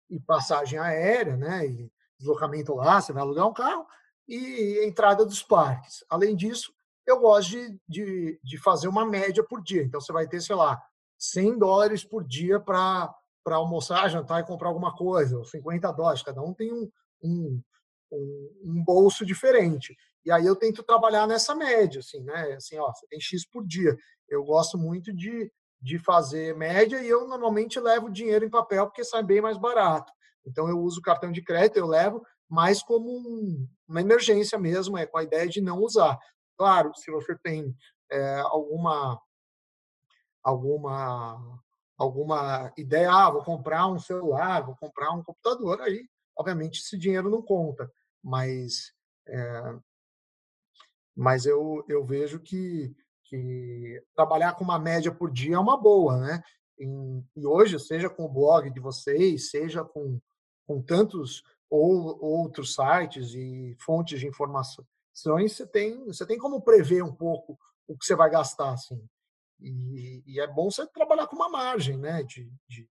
[0.10, 1.66] e passagem aérea, né?
[1.68, 3.88] E, deslocamento lá, você vai alugar um carro,
[4.28, 6.04] e entrada dos parques.
[6.10, 6.72] Além disso,
[7.06, 9.82] eu gosto de, de, de fazer uma média por dia.
[9.82, 10.80] Então, você vai ter, sei lá,
[11.18, 13.16] 100 dólares por dia para
[13.48, 16.22] almoçar, jantar e comprar alguma coisa, ou 50 dólares.
[16.22, 16.92] Cada um tem um,
[17.24, 17.62] um,
[18.12, 19.96] um, um, bolso diferente.
[20.26, 22.54] E aí eu tento trabalhar nessa média, assim, né?
[22.54, 23.96] Assim, ó, você tem X por dia.
[24.28, 29.04] Eu gosto muito de, de fazer média e eu normalmente levo dinheiro em papel porque
[29.04, 30.12] sai bem mais barato.
[30.46, 35.06] Então eu uso cartão de crédito, eu levo, mais como um, uma emergência mesmo, é
[35.06, 36.18] com a ideia de não usar.
[36.58, 37.76] Claro, se você tem
[38.12, 39.22] é, alguma
[40.44, 41.62] alguma
[41.98, 46.08] alguma ideia, ah, vou comprar um celular, vou comprar um computador, aí
[46.40, 47.92] obviamente esse dinheiro não conta,
[48.24, 48.94] mas
[49.28, 49.76] é,
[51.16, 56.18] mas eu, eu vejo que, que trabalhar com uma média por dia é uma boa,
[56.18, 56.42] né?
[57.36, 60.18] e hoje, seja com o blog de vocês, seja com
[60.70, 67.04] com tantos ou, outros sites e fontes de informações, você tem, você tem como prever
[67.04, 69.04] um pouco o que você vai gastar, assim.
[69.60, 72.88] E, e é bom você trabalhar com uma margem, né, de, de,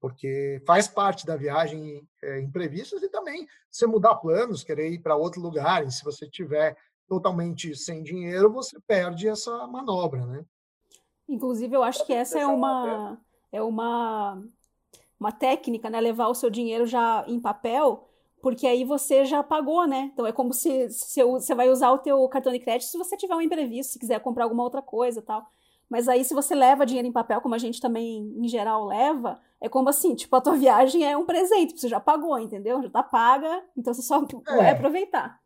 [0.00, 5.16] porque faz parte da viagem é, imprevistos e também você mudar planos, querer ir para
[5.16, 6.76] outro lugar, e se você tiver
[7.08, 10.44] totalmente sem dinheiro, você perde essa manobra, né?
[11.28, 13.18] Inclusive, eu acho que essa é uma
[13.50, 14.42] é uma
[15.18, 16.00] uma técnica, né?
[16.00, 18.08] Levar o seu dinheiro já em papel,
[18.42, 20.10] porque aí você já pagou, né?
[20.12, 23.16] Então é como se, se você vai usar o teu cartão de crédito se você
[23.16, 25.46] tiver um imprevisto, se quiser comprar alguma outra coisa, tal.
[25.88, 29.40] Mas aí, se você leva dinheiro em papel, como a gente também, em geral, leva,
[29.60, 32.82] é como assim, tipo, a tua viagem é um presente, você já pagou, entendeu?
[32.82, 34.56] Já tá paga, então você só é.
[34.56, 35.40] vai aproveitar.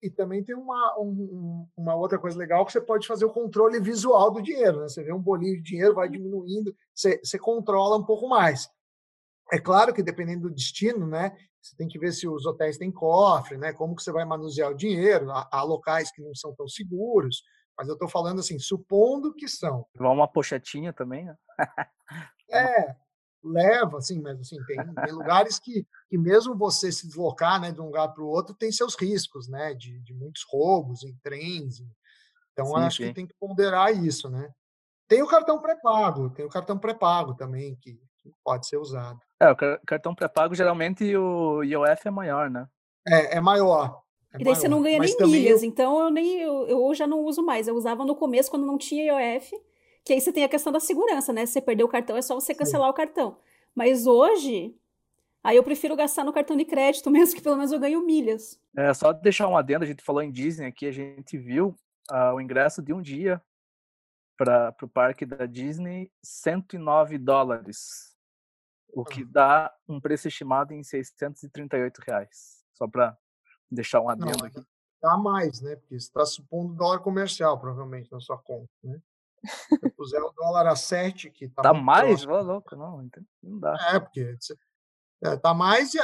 [0.00, 3.80] E também tem uma, um, uma outra coisa legal que você pode fazer o controle
[3.80, 4.88] visual do dinheiro, né?
[4.88, 8.70] Você vê um bolinho de dinheiro, vai diminuindo, você, você controla um pouco mais.
[9.52, 11.36] É claro que dependendo do destino, né?
[11.60, 13.72] Você tem que ver se os hotéis têm cofre, né?
[13.72, 15.30] Como que você vai manusear o dinheiro.
[15.32, 17.42] Há, há locais que não são tão seguros.
[17.78, 19.86] Mas eu estou falando assim, supondo que são.
[19.96, 21.36] Uma pochetinha também, né?
[22.50, 22.96] é,
[23.42, 27.80] leva, assim, mas assim, tem, tem lugares que, que mesmo você se deslocar né, de
[27.80, 29.74] um lugar para o outro tem seus riscos, né?
[29.74, 31.80] De, de muitos roubos em trens.
[32.52, 33.08] Então, sim, acho sim.
[33.08, 34.50] que tem que ponderar isso, né?
[35.06, 39.20] Tem o cartão pré-pago, tem o cartão pré-pago também, que, que, pode ser usado.
[39.40, 42.66] É, o cartão pré-pago, geralmente o IOF é maior, né?
[43.06, 44.02] É, é maior.
[44.38, 45.68] É e daí você não ganha nem milhas, eu...
[45.68, 47.66] então eu nem eu, eu já não uso mais.
[47.66, 49.52] Eu usava no começo quando não tinha IOF,
[50.04, 51.44] que aí você tem a questão da segurança, né?
[51.44, 52.92] Se você perder o cartão, é só você cancelar Sim.
[52.92, 53.36] o cartão.
[53.74, 54.74] Mas hoje,
[55.42, 58.60] aí eu prefiro gastar no cartão de crédito mesmo, que pelo menos eu ganho milhas.
[58.76, 61.76] É, só deixar um adendo, a gente falou em Disney aqui, a gente viu
[62.10, 63.42] uh, o ingresso de um dia
[64.36, 68.16] para o parque da Disney, 109 dólares,
[68.92, 72.64] o que dá um preço estimado em 638 reais.
[72.72, 73.18] Só para
[73.70, 74.60] deixar um adendo Não, aqui.
[75.00, 75.76] Dá mais, né?
[75.76, 79.00] Porque você está supondo dólar comercial, provavelmente, na sua conta, né?
[79.46, 81.62] Se puser o dólar a 7, que tá.
[81.62, 82.26] Tá mais?
[82.26, 83.08] Ô, louco, não,
[83.42, 83.76] não dá.
[83.92, 84.36] É, porque
[85.22, 85.98] é, tá mais e,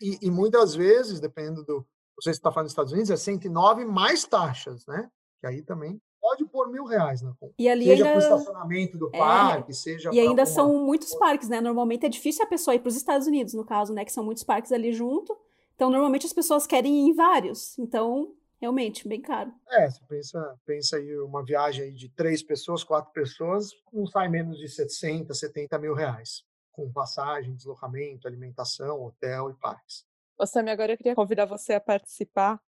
[0.00, 1.86] e, e, muitas vezes, dependendo do.
[2.20, 5.10] Se está falando dos Estados Unidos, é 109 mais taxas, né?
[5.40, 7.54] Que aí também pode pôr mil reais na conta.
[7.58, 8.20] E ali seja ainda...
[8.20, 9.18] para o estacionamento do é...
[9.18, 10.10] parque, seja.
[10.12, 11.60] E ainda são muitos parques, né?
[11.60, 14.04] Normalmente é difícil a pessoa ir para os Estados Unidos, no caso, né?
[14.04, 15.36] Que são muitos parques ali junto.
[15.76, 17.78] Então, normalmente as pessoas querem ir em vários.
[17.78, 19.52] Então, realmente, bem caro.
[19.70, 24.28] É, você pensa, pensa aí uma viagem aí de três pessoas, quatro pessoas, não sai
[24.28, 26.42] menos de 60, 70 mil reais.
[26.72, 30.04] Com passagem, deslocamento, alimentação, hotel e parques.
[30.38, 32.60] Ô, Sammy, agora eu queria convidar você a participar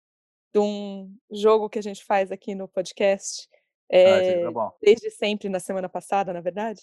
[0.54, 3.50] de um jogo que a gente faz aqui no podcast.
[3.90, 6.82] É, ah, desde sempre, na semana passada, na verdade.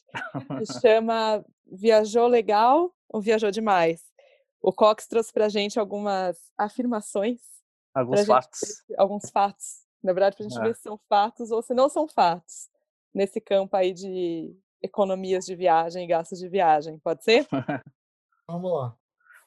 [0.64, 4.13] Se chama Viajou Legal ou Viajou Demais?
[4.64, 7.38] O Cox trouxe para a gente algumas afirmações.
[7.94, 8.60] Alguns fatos.
[8.60, 9.84] Gente, alguns fatos.
[10.02, 10.62] Na verdade, para a gente é.
[10.62, 12.70] ver se são fatos ou se não são fatos.
[13.12, 16.98] Nesse campo aí de economias de viagem e gastos de viagem.
[16.98, 17.46] Pode ser?
[18.48, 18.96] Vamos lá.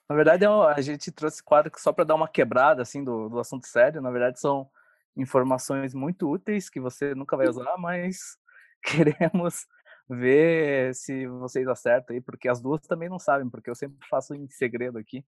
[0.08, 3.39] Na verdade, é a gente trouxe quadro só para dar uma quebrada assim do, do
[3.39, 3.99] assunto sério.
[4.03, 4.69] Na verdade, são
[5.15, 8.38] informações muito úteis que você nunca vai usar, mas
[8.86, 9.65] queremos
[10.10, 14.34] ver se vocês acertam aí, porque as duas também não sabem, porque eu sempre faço
[14.34, 15.26] em segredo aqui.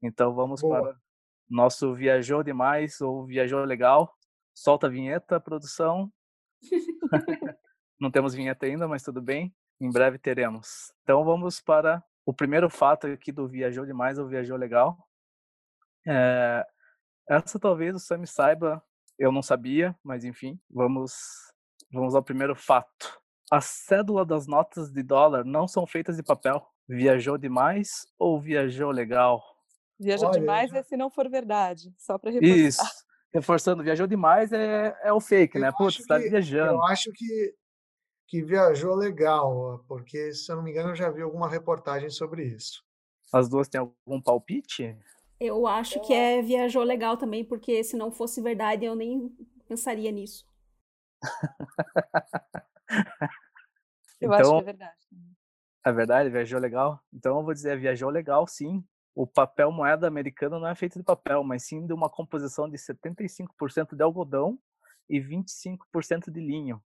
[0.00, 0.80] Então vamos Boa.
[0.80, 0.96] para
[1.48, 4.16] nosso viajou demais ou viajou legal.
[4.54, 6.12] Solta a vinheta, produção.
[8.00, 9.54] não temos vinheta ainda, mas tudo bem.
[9.80, 10.92] Em breve teremos.
[11.02, 14.96] Então vamos para o primeiro fato aqui do viajou demais ou viajou legal.
[16.06, 16.64] É,
[17.28, 18.82] essa talvez o Sam saiba,
[19.18, 21.12] eu não sabia, mas enfim, vamos
[21.92, 23.21] vamos ao primeiro fato
[23.52, 26.66] a cédula das notas de dólar não são feitas de papel.
[26.88, 29.44] Viajou demais ou viajou legal?
[30.00, 30.78] Viajou Olha, demais já...
[30.78, 32.56] é se não for verdade, só para reforçar.
[32.56, 32.82] Isso.
[33.30, 35.72] Reforçando, viajou demais é, é o fake, eu né?
[35.76, 36.72] Putz, está viajando.
[36.72, 37.54] Eu acho que,
[38.26, 42.44] que viajou legal, porque, se eu não me engano, eu já vi alguma reportagem sobre
[42.44, 42.82] isso.
[43.30, 44.96] As duas têm algum palpite?
[45.38, 49.30] Eu acho que é viajou legal também, porque se não fosse verdade, eu nem
[49.68, 50.46] pensaria nisso.
[54.22, 54.96] Eu então, acho que é verdade.
[55.84, 56.30] É verdade?
[56.30, 57.00] Viajou legal?
[57.12, 58.84] Então eu vou dizer, viajou legal, sim.
[59.14, 62.78] O papel moeda americano não é feito de papel, mas sim de uma composição de
[62.78, 64.58] 75% de algodão
[65.10, 66.82] e 25% de linho,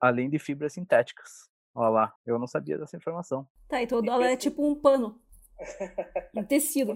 [0.00, 1.50] além de fibras sintéticas.
[1.74, 3.46] Olha lá, eu não sabia dessa informação.
[3.68, 5.20] Tá, então o dólar é tipo um pano.
[6.34, 6.94] Um tecido.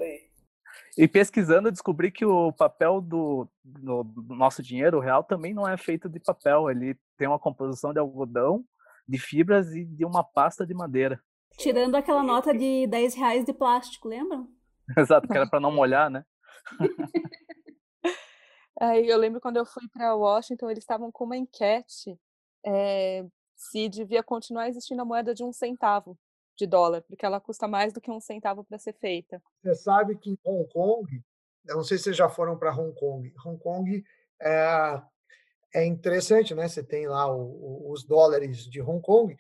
[0.96, 5.66] E pesquisando, eu descobri que o papel do, do, do, nosso dinheiro real também não
[5.66, 6.70] é feito de papel.
[6.70, 8.64] Ele tem uma composição de algodão,
[9.06, 11.22] de fibras e de uma pasta de madeira.
[11.58, 14.44] Tirando aquela nota de 10 reais de plástico, lembra?
[14.96, 16.24] Exato, que era para não molhar, né?
[18.80, 22.18] Aí eu lembro quando eu fui para Washington, eles estavam com uma enquete
[22.64, 26.18] é, se devia continuar existindo a moeda de um centavo
[26.56, 29.42] de dólar, porque ela custa mais do que um centavo para ser feita.
[29.62, 31.22] Você sabe que em Hong Kong,
[31.66, 33.32] eu não sei se vocês já foram para Hong Kong.
[33.44, 34.04] Hong Kong
[34.40, 35.02] é,
[35.74, 36.68] é interessante, né?
[36.68, 39.36] Você tem lá o, o, os dólares de Hong Kong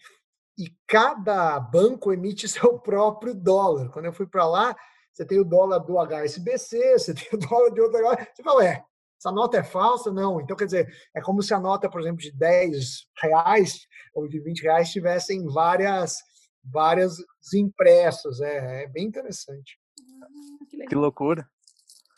[0.58, 3.90] e cada banco emite seu próprio dólar.
[3.90, 4.76] Quando eu fui para lá,
[5.12, 8.00] você tem o dólar do HSBC, você tem o dólar de outro.
[8.34, 8.84] Você fala, é,
[9.18, 10.12] essa nota é falsa?
[10.12, 10.40] Não.
[10.40, 14.40] Então, quer dizer, é como se a nota, por exemplo, de 10 reais ou de
[14.40, 16.16] 20 reais tivessem várias,
[16.64, 17.16] várias
[17.54, 18.40] impressos.
[18.40, 19.78] É, é bem interessante.
[20.22, 20.26] Ah,
[20.68, 21.48] que, que, loucura.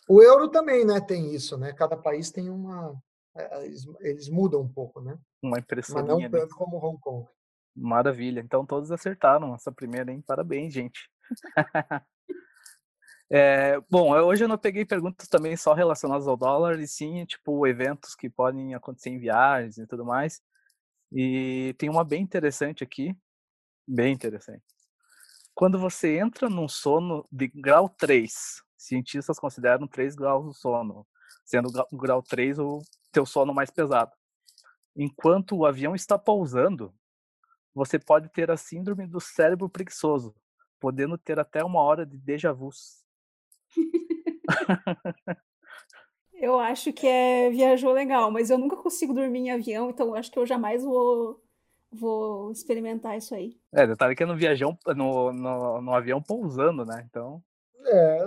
[0.09, 1.73] O euro também né, tem isso, né?
[1.73, 2.95] Cada país tem uma.
[3.37, 5.19] É, eles, eles mudam um pouco, né?
[5.43, 5.97] Uma impressão.
[5.97, 6.55] Mas não tanto né?
[6.57, 7.29] como Hong Kong.
[7.77, 8.41] Maravilha.
[8.41, 10.23] Então todos acertaram essa primeira, hein?
[10.27, 11.11] Parabéns, gente.
[13.31, 17.67] É, bom, hoje eu não peguei perguntas também só relacionadas ao dólar, e sim, tipo,
[17.67, 20.41] eventos que podem acontecer em viagens e tudo mais.
[21.11, 23.17] E tem uma bem interessante aqui,
[23.89, 24.63] bem interessante.
[25.55, 31.07] Quando você entra num sono de grau 3, cientistas consideram 3 graus de sono,
[31.45, 32.81] sendo o grau 3 o
[33.13, 34.13] teu sono mais pesado.
[34.97, 36.95] Enquanto o avião está pousando,
[37.75, 40.35] você pode ter a síndrome do cérebro preguiçoso,
[40.79, 42.71] podendo ter até uma hora de déjà vu.
[46.35, 50.31] eu acho que é viajou legal, mas eu nunca consigo dormir em avião, então acho
[50.31, 51.43] que eu jamais vou
[51.91, 53.57] vou experimentar isso aí.
[53.73, 57.07] É, detalhe que é no viajão, no, no, no avião pousando, né?
[57.09, 57.43] Então.
[57.87, 58.27] É,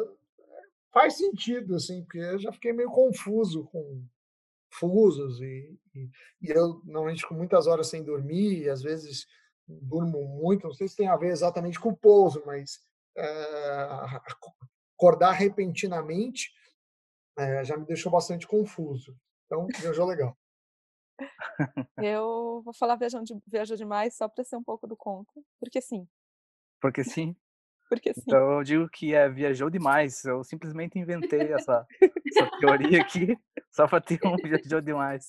[0.97, 4.03] faz sentido, assim, porque eu já fiquei meio confuso com
[4.73, 6.09] fusos e, e,
[6.41, 9.27] e eu normalmente com muitas horas sem dormir, e às vezes
[9.67, 12.79] durmo muito, não sei se tem a ver exatamente com o pouso, mas
[13.15, 13.23] é,
[14.95, 16.51] acordar repentinamente
[17.37, 19.15] é, já me deixou bastante confuso.
[19.45, 20.35] Então, viajou legal.
[21.97, 25.79] Eu vou falar viajando de, viajou demais só para ser um pouco do conto, porque
[25.79, 26.07] sim.
[26.81, 27.35] Porque sim?
[27.89, 28.21] Porque sim.
[28.25, 30.23] Então eu digo que é viajou demais.
[30.25, 33.37] Eu simplesmente inventei essa, essa teoria aqui
[33.71, 35.25] só para ter um viajou demais.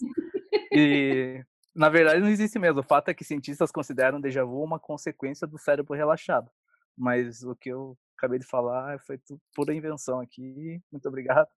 [0.72, 1.44] E
[1.74, 2.80] na verdade não existe mesmo.
[2.80, 6.50] O fato é que cientistas consideram déjà vu uma consequência do cérebro relaxado.
[6.96, 9.20] Mas o que eu acabei de falar foi
[9.54, 10.82] pura invenção aqui.
[10.90, 11.48] Muito obrigado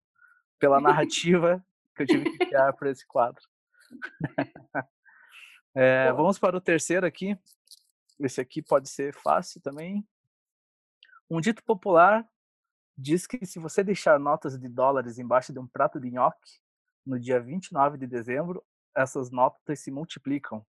[0.58, 1.64] pela narrativa
[1.96, 3.42] que eu tive que criar para esse quadro.
[5.74, 7.36] é, vamos para o terceiro aqui.
[8.20, 10.06] Esse aqui pode ser fácil também.
[11.32, 12.28] Um dito popular
[12.94, 16.60] diz que se você deixar notas de dólares embaixo de um prato de nhoque,
[17.06, 18.62] no dia 29 de dezembro,
[18.94, 20.62] essas notas se multiplicam.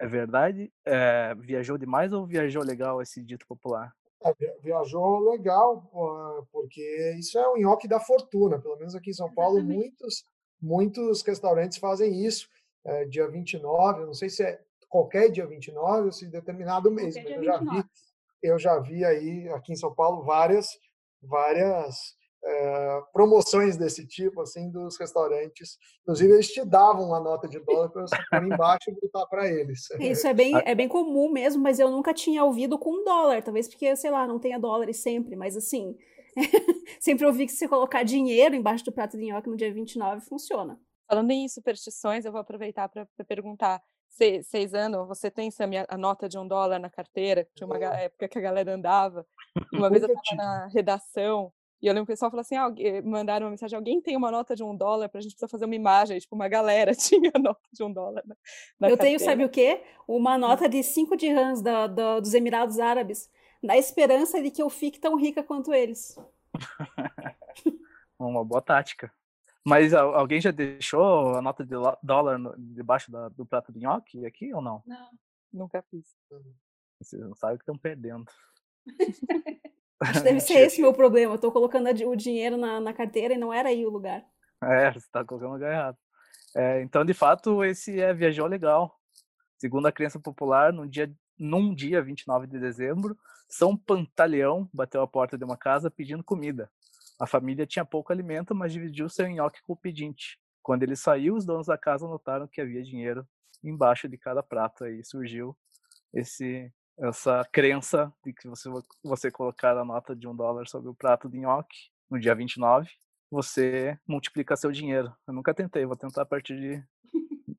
[0.00, 0.72] É verdade?
[0.86, 3.94] É, viajou demais ou viajou legal esse dito popular?
[4.24, 5.86] É, viajou legal,
[6.50, 8.58] porque isso é o nhoque da fortuna.
[8.58, 10.24] Pelo menos aqui em São Paulo, muitos,
[10.62, 12.48] muitos restaurantes fazem isso.
[12.86, 17.26] É, dia 29, não sei se é qualquer dia 29 ou se determinado mês, mas
[17.26, 17.84] eu já vi,
[18.44, 20.68] eu já vi aí aqui em São Paulo várias,
[21.22, 21.96] várias
[22.44, 25.78] é, promoções desse tipo, assim, dos restaurantes.
[26.02, 29.48] Inclusive, eles te davam uma nota de dólar para você pôr embaixo e botar para
[29.48, 29.88] eles.
[29.98, 33.42] Isso é bem, é bem comum mesmo, mas eu nunca tinha ouvido com um dólar.
[33.42, 35.96] Talvez porque, sei lá, não tenha dólares sempre, mas assim.
[37.00, 40.78] sempre ouvi que se colocar dinheiro embaixo do prato de nhoque no dia 29 funciona.
[41.08, 43.80] Falando em superstições, eu vou aproveitar para perguntar.
[44.42, 47.48] Seis anos, você tem Sammy, a nota de um dólar na carteira?
[47.54, 49.26] Tinha uma época que a galera andava.
[49.72, 51.52] Uma vez eu estava na redação
[51.84, 52.72] e eu lembro que o pessoal falou assim: ah,
[53.04, 55.66] mandaram uma mensagem, alguém tem uma nota de um dólar para a gente precisa fazer
[55.66, 56.18] uma imagem.
[56.18, 58.22] Tipo, uma galera tinha nota de um dólar.
[58.24, 58.34] Na,
[58.80, 59.18] na eu carteira.
[59.18, 59.82] tenho, sabe o quê?
[60.08, 60.38] Uma hum.
[60.38, 63.28] nota de cinco dirhams da, da, dos Emirados Árabes,
[63.62, 66.18] na esperança de que eu fique tão rica quanto eles.
[68.18, 69.12] uma boa tática.
[69.64, 74.52] Mas alguém já deixou a nota de dólar debaixo da, do prato de nhoque aqui
[74.52, 74.82] ou não?
[74.86, 75.10] Não,
[75.52, 76.04] nunca fiz.
[77.00, 78.26] Vocês não sabem que estão perdendo.
[80.22, 81.34] Deve ser esse meu problema.
[81.34, 84.24] Eu tô colocando o dinheiro na, na carteira e não era aí o lugar.
[84.62, 85.98] É, você tá colocando o lugar errado.
[86.54, 88.98] É, então, de fato, esse é viajou legal.
[89.58, 93.16] Segundo a crença popular, no dia, num dia 29 de dezembro,
[93.48, 96.70] São Pantaleão bateu a porta de uma casa pedindo comida.
[97.20, 100.38] A família tinha pouco alimento, mas dividiu seu nhoque com o pedinte.
[100.62, 103.26] Quando ele saiu, os donos da casa notaram que havia dinheiro
[103.62, 104.84] embaixo de cada prato.
[104.84, 105.56] Aí surgiu
[106.12, 108.70] esse essa crença de que você,
[109.02, 112.88] você colocar a nota de um dólar sobre o prato de nhoque no dia 29,
[113.30, 115.12] você multiplica seu dinheiro.
[115.26, 116.84] Eu nunca tentei, vou tentar a partir de,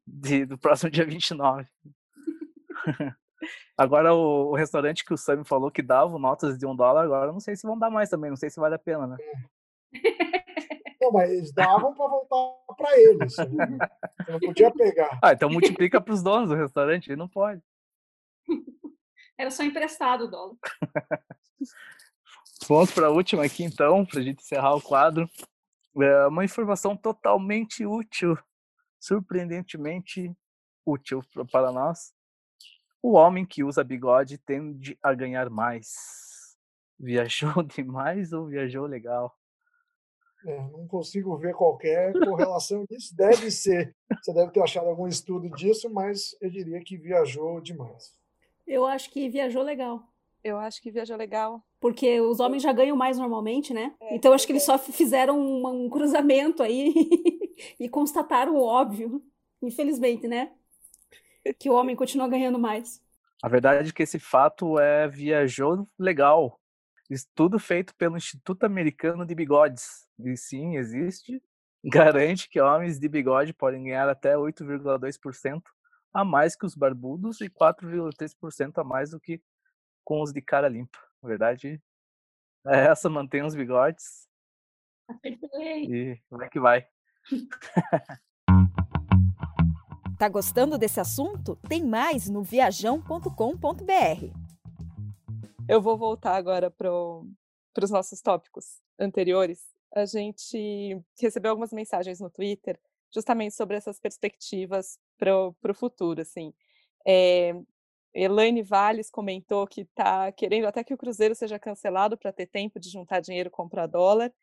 [0.08, 1.68] de do próximo dia 29.
[3.78, 7.32] agora o, o, restaurante que o Sam falou que dava notas de um dólar, agora
[7.32, 9.18] não sei se vão dar mais também, não sei se vale a pena, né?
[11.02, 13.36] Não, mas eles davam para voltar para eles.
[13.36, 15.20] Você não podia pegar.
[15.22, 17.62] Ah, então multiplica para os donos do restaurante, ele não pode.
[19.38, 20.56] Era só emprestado o dólar.
[22.68, 25.30] Vamos para a última aqui, então, para a gente encerrar o quadro.
[26.02, 28.38] É uma informação totalmente útil,
[29.00, 30.36] surpreendentemente
[30.86, 31.22] útil
[31.52, 32.14] para nós.
[33.08, 35.94] O homem que usa bigode tende a ganhar mais.
[37.00, 39.32] Viajou demais ou viajou legal?
[40.44, 43.16] É, não consigo ver qualquer correlação disso.
[43.16, 43.96] Deve ser.
[44.20, 48.12] Você deve ter achado algum estudo disso, mas eu diria que viajou demais.
[48.66, 50.02] Eu acho que viajou legal.
[50.44, 51.64] Eu acho que viajou legal.
[51.80, 53.94] Porque os homens já ganham mais normalmente, né?
[54.02, 56.92] É, então acho que eles só fizeram um, um cruzamento aí
[57.80, 59.22] e constataram o óbvio.
[59.62, 60.54] Infelizmente, né?
[61.54, 63.02] Que o homem continua ganhando mais.
[63.44, 66.60] A verdade é que esse fato é viajou legal.
[67.10, 70.08] Estudo feito pelo Instituto Americano de Bigodes.
[70.20, 71.42] E sim, existe.
[71.86, 75.62] Garante que homens de bigode podem ganhar até 8,2%
[76.12, 79.40] a mais que os barbudos e 4,3% a mais do que
[80.04, 80.98] com os de cara limpa.
[81.22, 81.80] Na verdade,
[82.66, 84.28] é essa, mantém os bigodes.
[85.24, 86.88] E vai que vai.
[90.18, 91.58] Tá gostando desse assunto?
[91.68, 93.30] Tem mais no viajão.com.br.
[95.68, 99.62] Eu vou voltar agora para os nossos tópicos anteriores.
[99.94, 102.80] A gente recebeu algumas mensagens no Twitter
[103.14, 106.22] justamente sobre essas perspectivas para o futuro.
[106.22, 106.54] Assim.
[107.06, 107.54] É,
[108.14, 112.80] Elaine Valles comentou que está querendo até que o Cruzeiro seja cancelado para ter tempo
[112.80, 114.34] de juntar dinheiro e comprar dólar.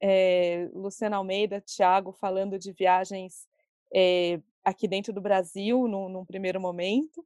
[0.00, 3.46] É, Luciana Almeida, Thiago, falando de viagens
[3.94, 7.24] é, aqui dentro do Brasil, num, num, primeiro momento.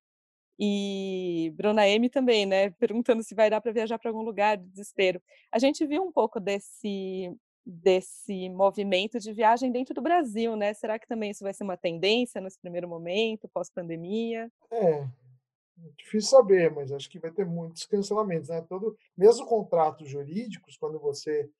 [0.58, 4.68] E Bruna M também, né, perguntando se vai dar para viajar para algum lugar, de
[4.68, 5.20] desespero.
[5.50, 7.34] A gente viu um pouco desse
[7.66, 10.74] desse movimento de viagem dentro do Brasil, né?
[10.74, 14.52] Será que também isso vai ser uma tendência nesse primeiro momento, pós-pandemia?
[14.70, 15.08] É,
[15.96, 18.48] Difícil saber, mas acho que vai ter muitos cancelamentos.
[18.48, 18.60] Né?
[18.62, 21.50] Todo, mesmo contratos jurídicos, quando você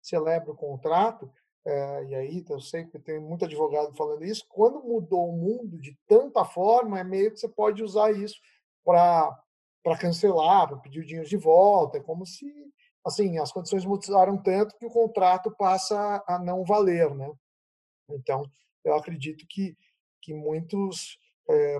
[0.00, 1.30] celebra o contrato,
[1.68, 5.78] é, e aí eu sei que tem muito advogado falando isso, quando mudou o mundo
[5.78, 8.40] de tanta forma, é meio que você pode usar isso
[8.82, 9.36] para
[10.00, 11.98] cancelar, para pedir o dinheiro de volta.
[11.98, 12.50] É como se
[13.04, 17.14] assim as condições mudaram tanto que o contrato passa a não valer.
[17.14, 17.30] Né?
[18.12, 18.50] Então,
[18.82, 19.76] eu acredito que,
[20.22, 21.18] que muitos
[21.50, 21.78] é,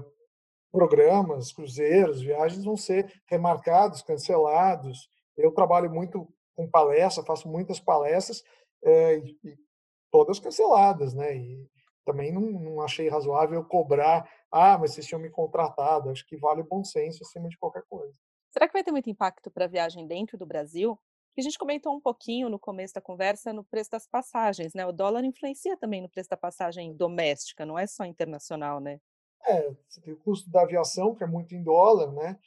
[0.71, 5.09] programas, cruzeiros, viagens vão ser remarcados, cancelados.
[5.35, 8.43] Eu trabalho muito com palestra, faço muitas palestras
[8.85, 9.68] é, e,
[10.11, 11.37] todas canceladas, né?
[11.37, 11.69] E
[12.05, 16.11] também não, não, achei razoável cobrar, ah, mas vocês tinham me contratado.
[16.11, 18.15] Acho que vale bom senso acima de qualquer coisa.
[18.51, 20.99] Será que vai ter muito impacto para a viagem dentro do Brasil?
[21.41, 24.85] a gente comentou um pouquinho no começo da conversa no preço das passagens, né?
[24.87, 29.01] O dólar influencia também no preço da passagem doméstica, não é só internacional, né?
[29.47, 32.39] É, você tem o custo da aviação, que é muito em dólar, né?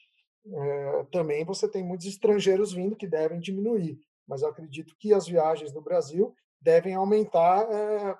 [0.45, 5.27] É, também você tem muitos estrangeiros vindo que devem diminuir, mas eu acredito que as
[5.27, 8.17] viagens no Brasil devem aumentar é,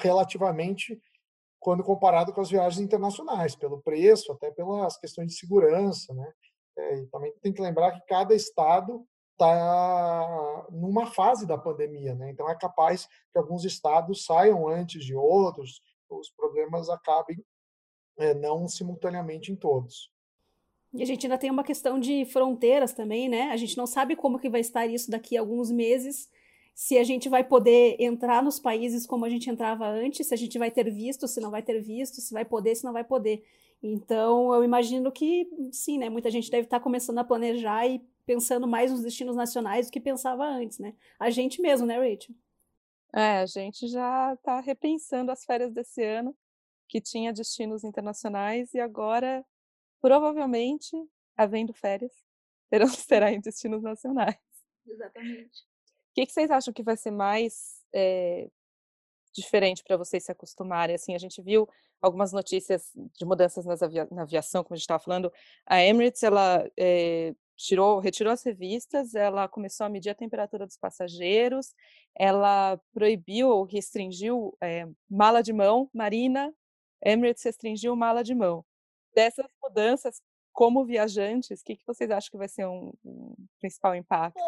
[0.00, 1.00] relativamente
[1.58, 6.32] quando comparado com as viagens internacionais, pelo preço, até pelas questões de segurança, né?
[6.76, 12.30] É, e também tem que lembrar que cada estado está numa fase da pandemia, né?
[12.30, 17.42] Então é capaz que alguns estados saiam antes de outros, os problemas acabem
[18.18, 20.12] é, não simultaneamente em todos.
[20.92, 23.50] E a gente ainda tem uma questão de fronteiras também, né?
[23.50, 26.28] A gente não sabe como que vai estar isso daqui a alguns meses,
[26.74, 30.36] se a gente vai poder entrar nos países como a gente entrava antes, se a
[30.36, 33.04] gente vai ter visto, se não vai ter visto, se vai poder, se não vai
[33.04, 33.44] poder.
[33.80, 36.08] Então, eu imagino que sim, né?
[36.08, 40.00] Muita gente deve estar começando a planejar e pensando mais nos destinos nacionais do que
[40.00, 40.94] pensava antes, né?
[41.18, 42.34] A gente mesmo, né, Rachel?
[43.12, 46.36] É, a gente já está repensando as férias desse ano
[46.88, 49.44] que tinha destinos internacionais e agora,
[50.00, 50.96] provavelmente,
[51.36, 52.12] havendo férias,
[52.68, 54.38] terão, será em destinos nacionais.
[54.86, 55.73] Exatamente.
[56.14, 58.48] Que, que vocês acham que vai ser mais é,
[59.32, 60.94] diferente para vocês se acostumarem?
[60.94, 61.68] Assim, a gente viu
[62.00, 65.32] algumas notícias de mudanças avia na aviação, como a gente estava falando.
[65.66, 70.76] A Emirates, ela é, tirou, retirou as revistas, ela começou a medir a temperatura dos
[70.76, 71.74] passageiros,
[72.14, 76.54] ela proibiu ou restringiu é, mala de mão marina
[77.04, 78.64] Emirates restringiu mala de mão.
[79.14, 83.94] Dessas mudanças, como viajantes, o que, que vocês acham que vai ser um, um principal
[83.94, 84.40] impacto?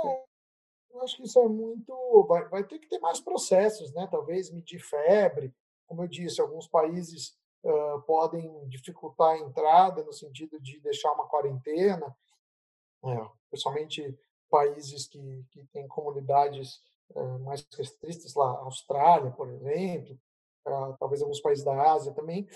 [0.97, 2.27] Eu acho que isso é muito.
[2.27, 4.09] Vai, vai, ter que ter mais processos, né?
[4.11, 5.55] Talvez medir febre.
[5.87, 11.29] Como eu disse, alguns países uh, podem dificultar a entrada no sentido de deixar uma
[11.29, 12.17] quarentena,
[13.05, 14.19] é, principalmente
[14.51, 16.81] países que, que têm comunidades
[17.11, 20.19] uh, mais restritas, lá, Austrália, por exemplo,
[20.99, 22.49] talvez alguns países da Ásia também,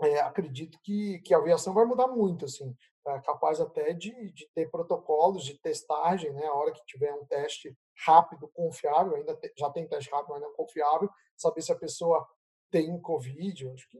[0.00, 2.74] é, acredito que, que a aviação vai mudar muito, assim.
[3.06, 6.46] É capaz até de, de ter protocolos de testagem, né?
[6.46, 7.76] A hora que tiver um teste
[8.06, 12.26] rápido, confiável, ainda te, já tem teste rápido, mas não confiável, saber se a pessoa
[12.70, 13.98] tem Covid, acho que,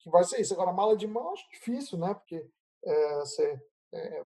[0.00, 0.52] que vai ser isso.
[0.54, 2.14] Agora, mala de mão, acho difícil, né?
[2.14, 2.46] Porque
[2.84, 3.60] é, você,
[3.92, 4.22] é,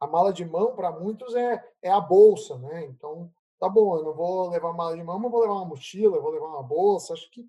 [0.00, 2.84] a mala de mão, para muitos, é, é a bolsa, né?
[2.86, 6.20] Então, tá bom, eu não vou levar mala de mão, mas vou levar uma mochila,
[6.20, 7.12] vou levar uma bolsa.
[7.12, 7.46] Acho que,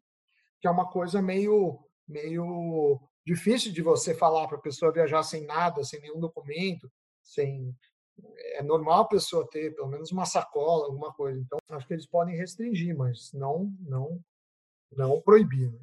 [0.60, 5.46] que é uma coisa meio, meio difícil de você falar para a pessoa viajar sem
[5.46, 6.92] nada, sem nenhum documento,
[7.24, 7.76] sem
[8.54, 11.40] é normal a pessoa ter pelo menos uma sacola, alguma coisa.
[11.40, 14.20] Então, acho que eles podem restringir, mas não não
[14.96, 15.72] não proibir.
[15.72, 15.80] Né?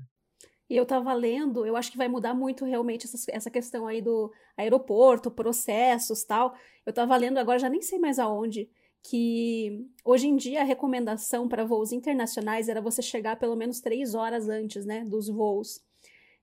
[0.70, 4.00] E eu estava lendo, eu acho que vai mudar muito realmente essa, essa questão aí
[4.00, 6.54] do aeroporto, processos tal.
[6.86, 8.70] Eu estava lendo agora, já nem sei mais aonde,
[9.02, 14.14] que hoje em dia a recomendação para voos internacionais era você chegar pelo menos três
[14.14, 15.82] horas antes, né, dos voos.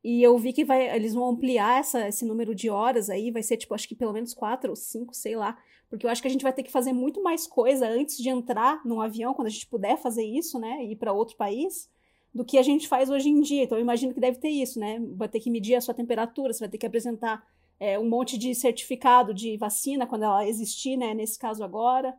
[0.04, 3.44] E eu vi que vai, eles vão ampliar essa, esse número de horas aí, vai
[3.44, 5.58] ser tipo, acho que pelo menos quatro ou cinco, sei lá.
[5.90, 8.30] Porque eu acho que a gente vai ter que fazer muito mais coisa antes de
[8.30, 10.84] entrar num avião, quando a gente puder fazer isso, né?
[10.86, 11.90] Ir para outro país,
[12.34, 13.64] do que a gente faz hoje em dia.
[13.64, 15.00] Então eu imagino que deve ter isso, né?
[15.16, 17.44] Vai ter que medir a sua temperatura, você vai ter que apresentar
[17.80, 21.14] é, um monte de certificado de vacina quando ela existir, né?
[21.14, 22.16] Nesse caso agora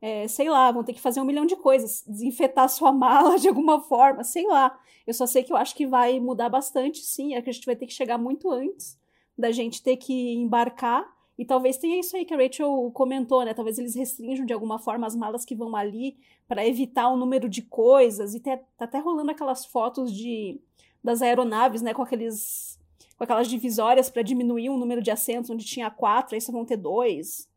[0.00, 3.48] é, sei lá, vão ter que fazer um milhão de coisas, desinfetar sua mala de
[3.48, 4.78] alguma forma, sei lá.
[5.06, 7.66] Eu só sei que eu acho que vai mudar bastante, sim, é que a gente
[7.66, 8.98] vai ter que chegar muito antes
[9.36, 11.14] da gente ter que embarcar.
[11.38, 13.52] E talvez tenha isso aí que a Rachel comentou, né?
[13.52, 16.16] Talvez eles restringam de alguma forma as malas que vão ali
[16.48, 18.34] para evitar o número de coisas.
[18.34, 20.58] E tá até rolando aquelas fotos de
[21.04, 21.92] das aeronaves, né?
[21.92, 22.80] Com aqueles
[23.18, 26.64] com aquelas divisórias para diminuir o número de assentos onde tinha quatro, aí só vão
[26.64, 27.48] ter dois.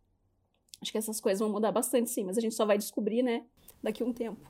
[0.81, 3.45] Acho que essas coisas vão mudar bastante, sim, mas a gente só vai descobrir, né,
[3.83, 4.49] daqui a um tempo.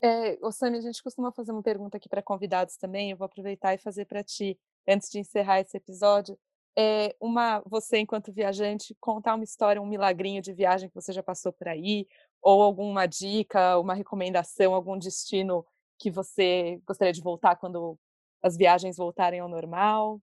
[0.00, 3.72] É, Sami, a gente costuma fazer uma pergunta aqui para convidados também, eu vou aproveitar
[3.72, 6.36] e fazer para ti, antes de encerrar esse episódio.
[6.76, 11.22] É, uma, você, enquanto viajante, contar uma história, um milagrinho de viagem que você já
[11.22, 12.06] passou por aí,
[12.40, 15.64] ou alguma dica, uma recomendação, algum destino
[15.98, 17.96] que você gostaria de voltar quando
[18.42, 20.20] as viagens voltarem ao normal?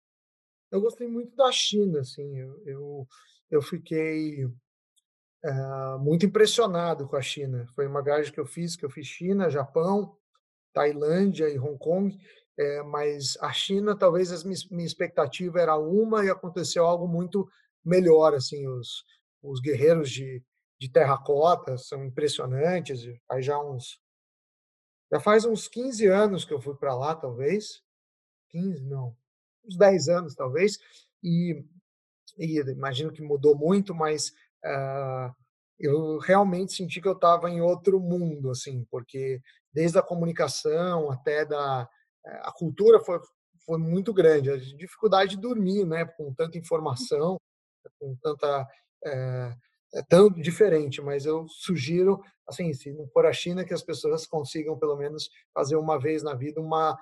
[0.70, 3.08] Eu gostei muito da China, assim, eu, eu,
[3.50, 4.46] eu fiquei
[5.44, 7.68] ah, muito impressionado com a China.
[7.76, 10.16] Foi uma viagem que eu fiz, que eu fiz China, Japão,
[10.74, 12.18] Tailândia e Hong Kong,
[12.58, 17.50] é, mas a China talvez a minha expectativa era uma e aconteceu algo muito
[17.84, 19.04] melhor, assim, os,
[19.42, 20.44] os guerreiros de,
[20.80, 24.00] de terracota são impressionantes, aí já uns
[25.12, 27.82] já faz uns 15 anos que eu fui para lá, talvez.
[28.50, 29.16] 15, não.
[29.66, 30.78] Uns 10 anos, talvez.
[31.24, 31.66] E,
[32.38, 34.32] e imagino que mudou muito, mas
[35.80, 39.42] eu realmente senti que eu estava em outro mundo, assim, porque
[39.74, 41.88] desde a comunicação até da
[42.26, 43.20] eh, a cultura foi
[43.66, 47.38] foi muito grande, a dificuldade de dormir, né, com tanta informação,
[48.00, 48.68] com tanta
[49.06, 49.54] é,
[49.94, 54.26] é tão diferente, mas eu sugiro, assim, se não for a China, que as pessoas
[54.26, 56.98] consigam pelo menos fazer uma vez na vida uma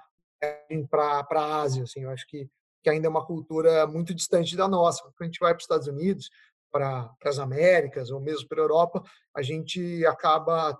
[0.89, 2.49] para para a Ásia, assim, eu acho que
[2.84, 5.01] que ainda é uma cultura muito distante da nossa.
[5.03, 6.30] Quando a gente vai para os Estados Unidos,
[6.78, 9.03] para as Américas ou mesmo para a Europa,
[9.36, 10.78] a gente acaba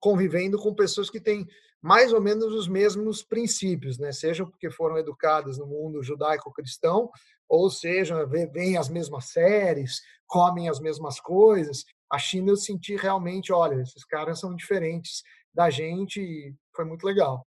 [0.00, 1.46] convivendo com pessoas que têm
[1.80, 4.12] mais ou menos os mesmos princípios, né?
[4.12, 7.10] Seja porque foram educadas no mundo judaico-cristão,
[7.48, 11.84] ou seja, veem as mesmas séries, comem as mesmas coisas.
[12.10, 15.22] A China eu senti realmente, olha, esses caras são diferentes
[15.54, 17.46] da gente e foi muito legal.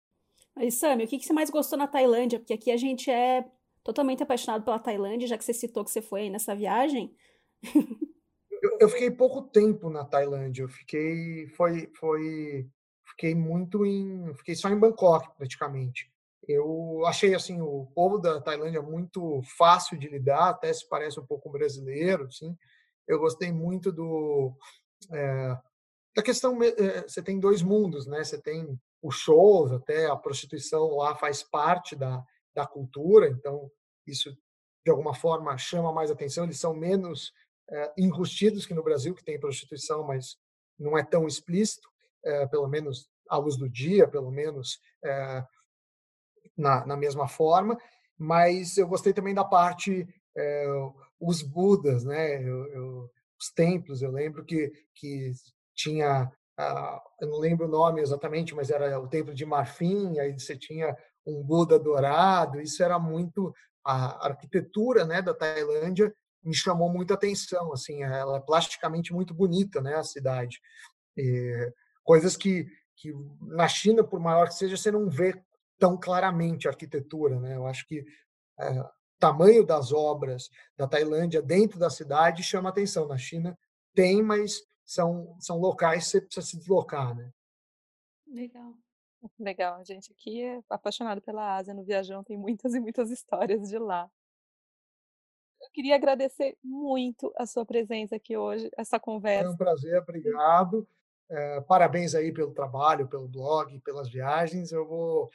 [0.55, 2.39] Aí, Sammy, o que você mais gostou na Tailândia?
[2.39, 3.45] Porque aqui a gente é
[3.83, 7.15] totalmente apaixonado pela Tailândia, já que você citou que você foi nessa viagem.
[8.61, 10.63] Eu, eu, fiquei pouco tempo na Tailândia.
[10.63, 12.69] Eu fiquei, foi, foi,
[13.05, 16.11] fiquei muito em, fiquei só em Bangkok praticamente.
[16.45, 21.25] Eu achei assim o povo da Tailândia muito fácil de lidar, até se parece um
[21.25, 22.57] pouco brasileiro, assim.
[23.07, 24.53] Eu gostei muito do
[25.11, 25.57] é,
[26.15, 26.61] da questão.
[26.63, 28.23] É, você tem dois mundos, né?
[28.23, 33.71] Você tem os shows, até a prostituição lá faz parte da, da cultura, então
[34.05, 34.35] isso
[34.83, 36.43] de alguma forma chama mais atenção.
[36.43, 37.31] Eles são menos
[37.71, 40.37] é, enrustidos que no Brasil, que tem prostituição, mas
[40.77, 41.87] não é tão explícito,
[42.23, 45.43] é, pelo menos à luz do dia, pelo menos é,
[46.57, 47.77] na, na mesma forma.
[48.17, 50.07] Mas eu gostei também da parte
[51.19, 52.41] os Budas, né?
[52.41, 54.01] Eu, eu, os templos.
[54.01, 55.31] Eu lembro que que
[55.75, 60.37] tinha Uh, eu não lembro o nome exatamente, mas era o templo de Marfim, aí
[60.37, 60.93] você tinha
[61.25, 66.13] um Buda dourado, isso era muito a arquitetura, né, da Tailândia
[66.43, 70.59] me chamou muita atenção, assim, ela é plasticamente muito bonita, né, a cidade.
[71.17, 71.71] E
[72.03, 72.65] coisas que,
[72.95, 75.41] que na China, por maior que seja, você não vê
[75.77, 77.55] tão claramente a arquitetura, né?
[77.55, 78.05] Eu acho que
[78.59, 78.83] é,
[79.19, 83.07] tamanho das obras da Tailândia dentro da cidade chama atenção.
[83.07, 83.57] Na China
[83.93, 87.31] tem, mas são, são locais que você precisa se deslocar, né?
[88.27, 88.73] Legal.
[89.37, 93.77] Legal, gente aqui é apaixonado pela Ásia, no Viajão tem muitas e muitas histórias de
[93.77, 94.09] lá.
[95.61, 99.45] Eu queria agradecer muito a sua presença aqui hoje, essa conversa.
[99.45, 100.87] Foi um prazer, obrigado.
[101.29, 104.71] É, parabéns aí pelo trabalho, pelo blog, pelas viagens.
[104.71, 105.29] Eu vou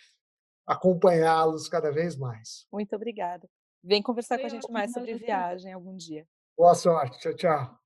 [0.67, 2.67] acompanhá-los cada vez mais.
[2.73, 3.49] Muito obrigada.
[3.83, 6.27] Vem conversar com a gente mais sobre viagem algum dia.
[6.57, 7.19] Boa sorte.
[7.19, 7.84] Tchau, tchau.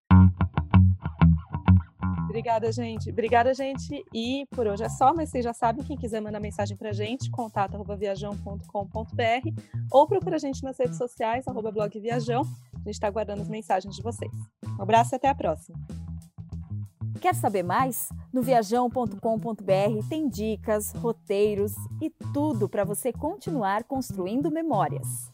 [2.28, 3.10] Obrigada, gente.
[3.10, 4.04] Obrigada, gente.
[4.14, 7.30] E por hoje é só, mas vocês já sabem, quem quiser mandar mensagem pra gente,
[7.30, 12.42] contato.viajão.com.br ou procura a gente nas redes sociais, arroba blog Viajão.
[12.74, 14.30] A gente está aguardando as mensagens de vocês.
[14.78, 15.78] Um abraço e até a próxima.
[17.18, 18.10] Quer saber mais?
[18.30, 25.32] No viajão.com.br tem dicas, roteiros e tudo para você continuar construindo memórias.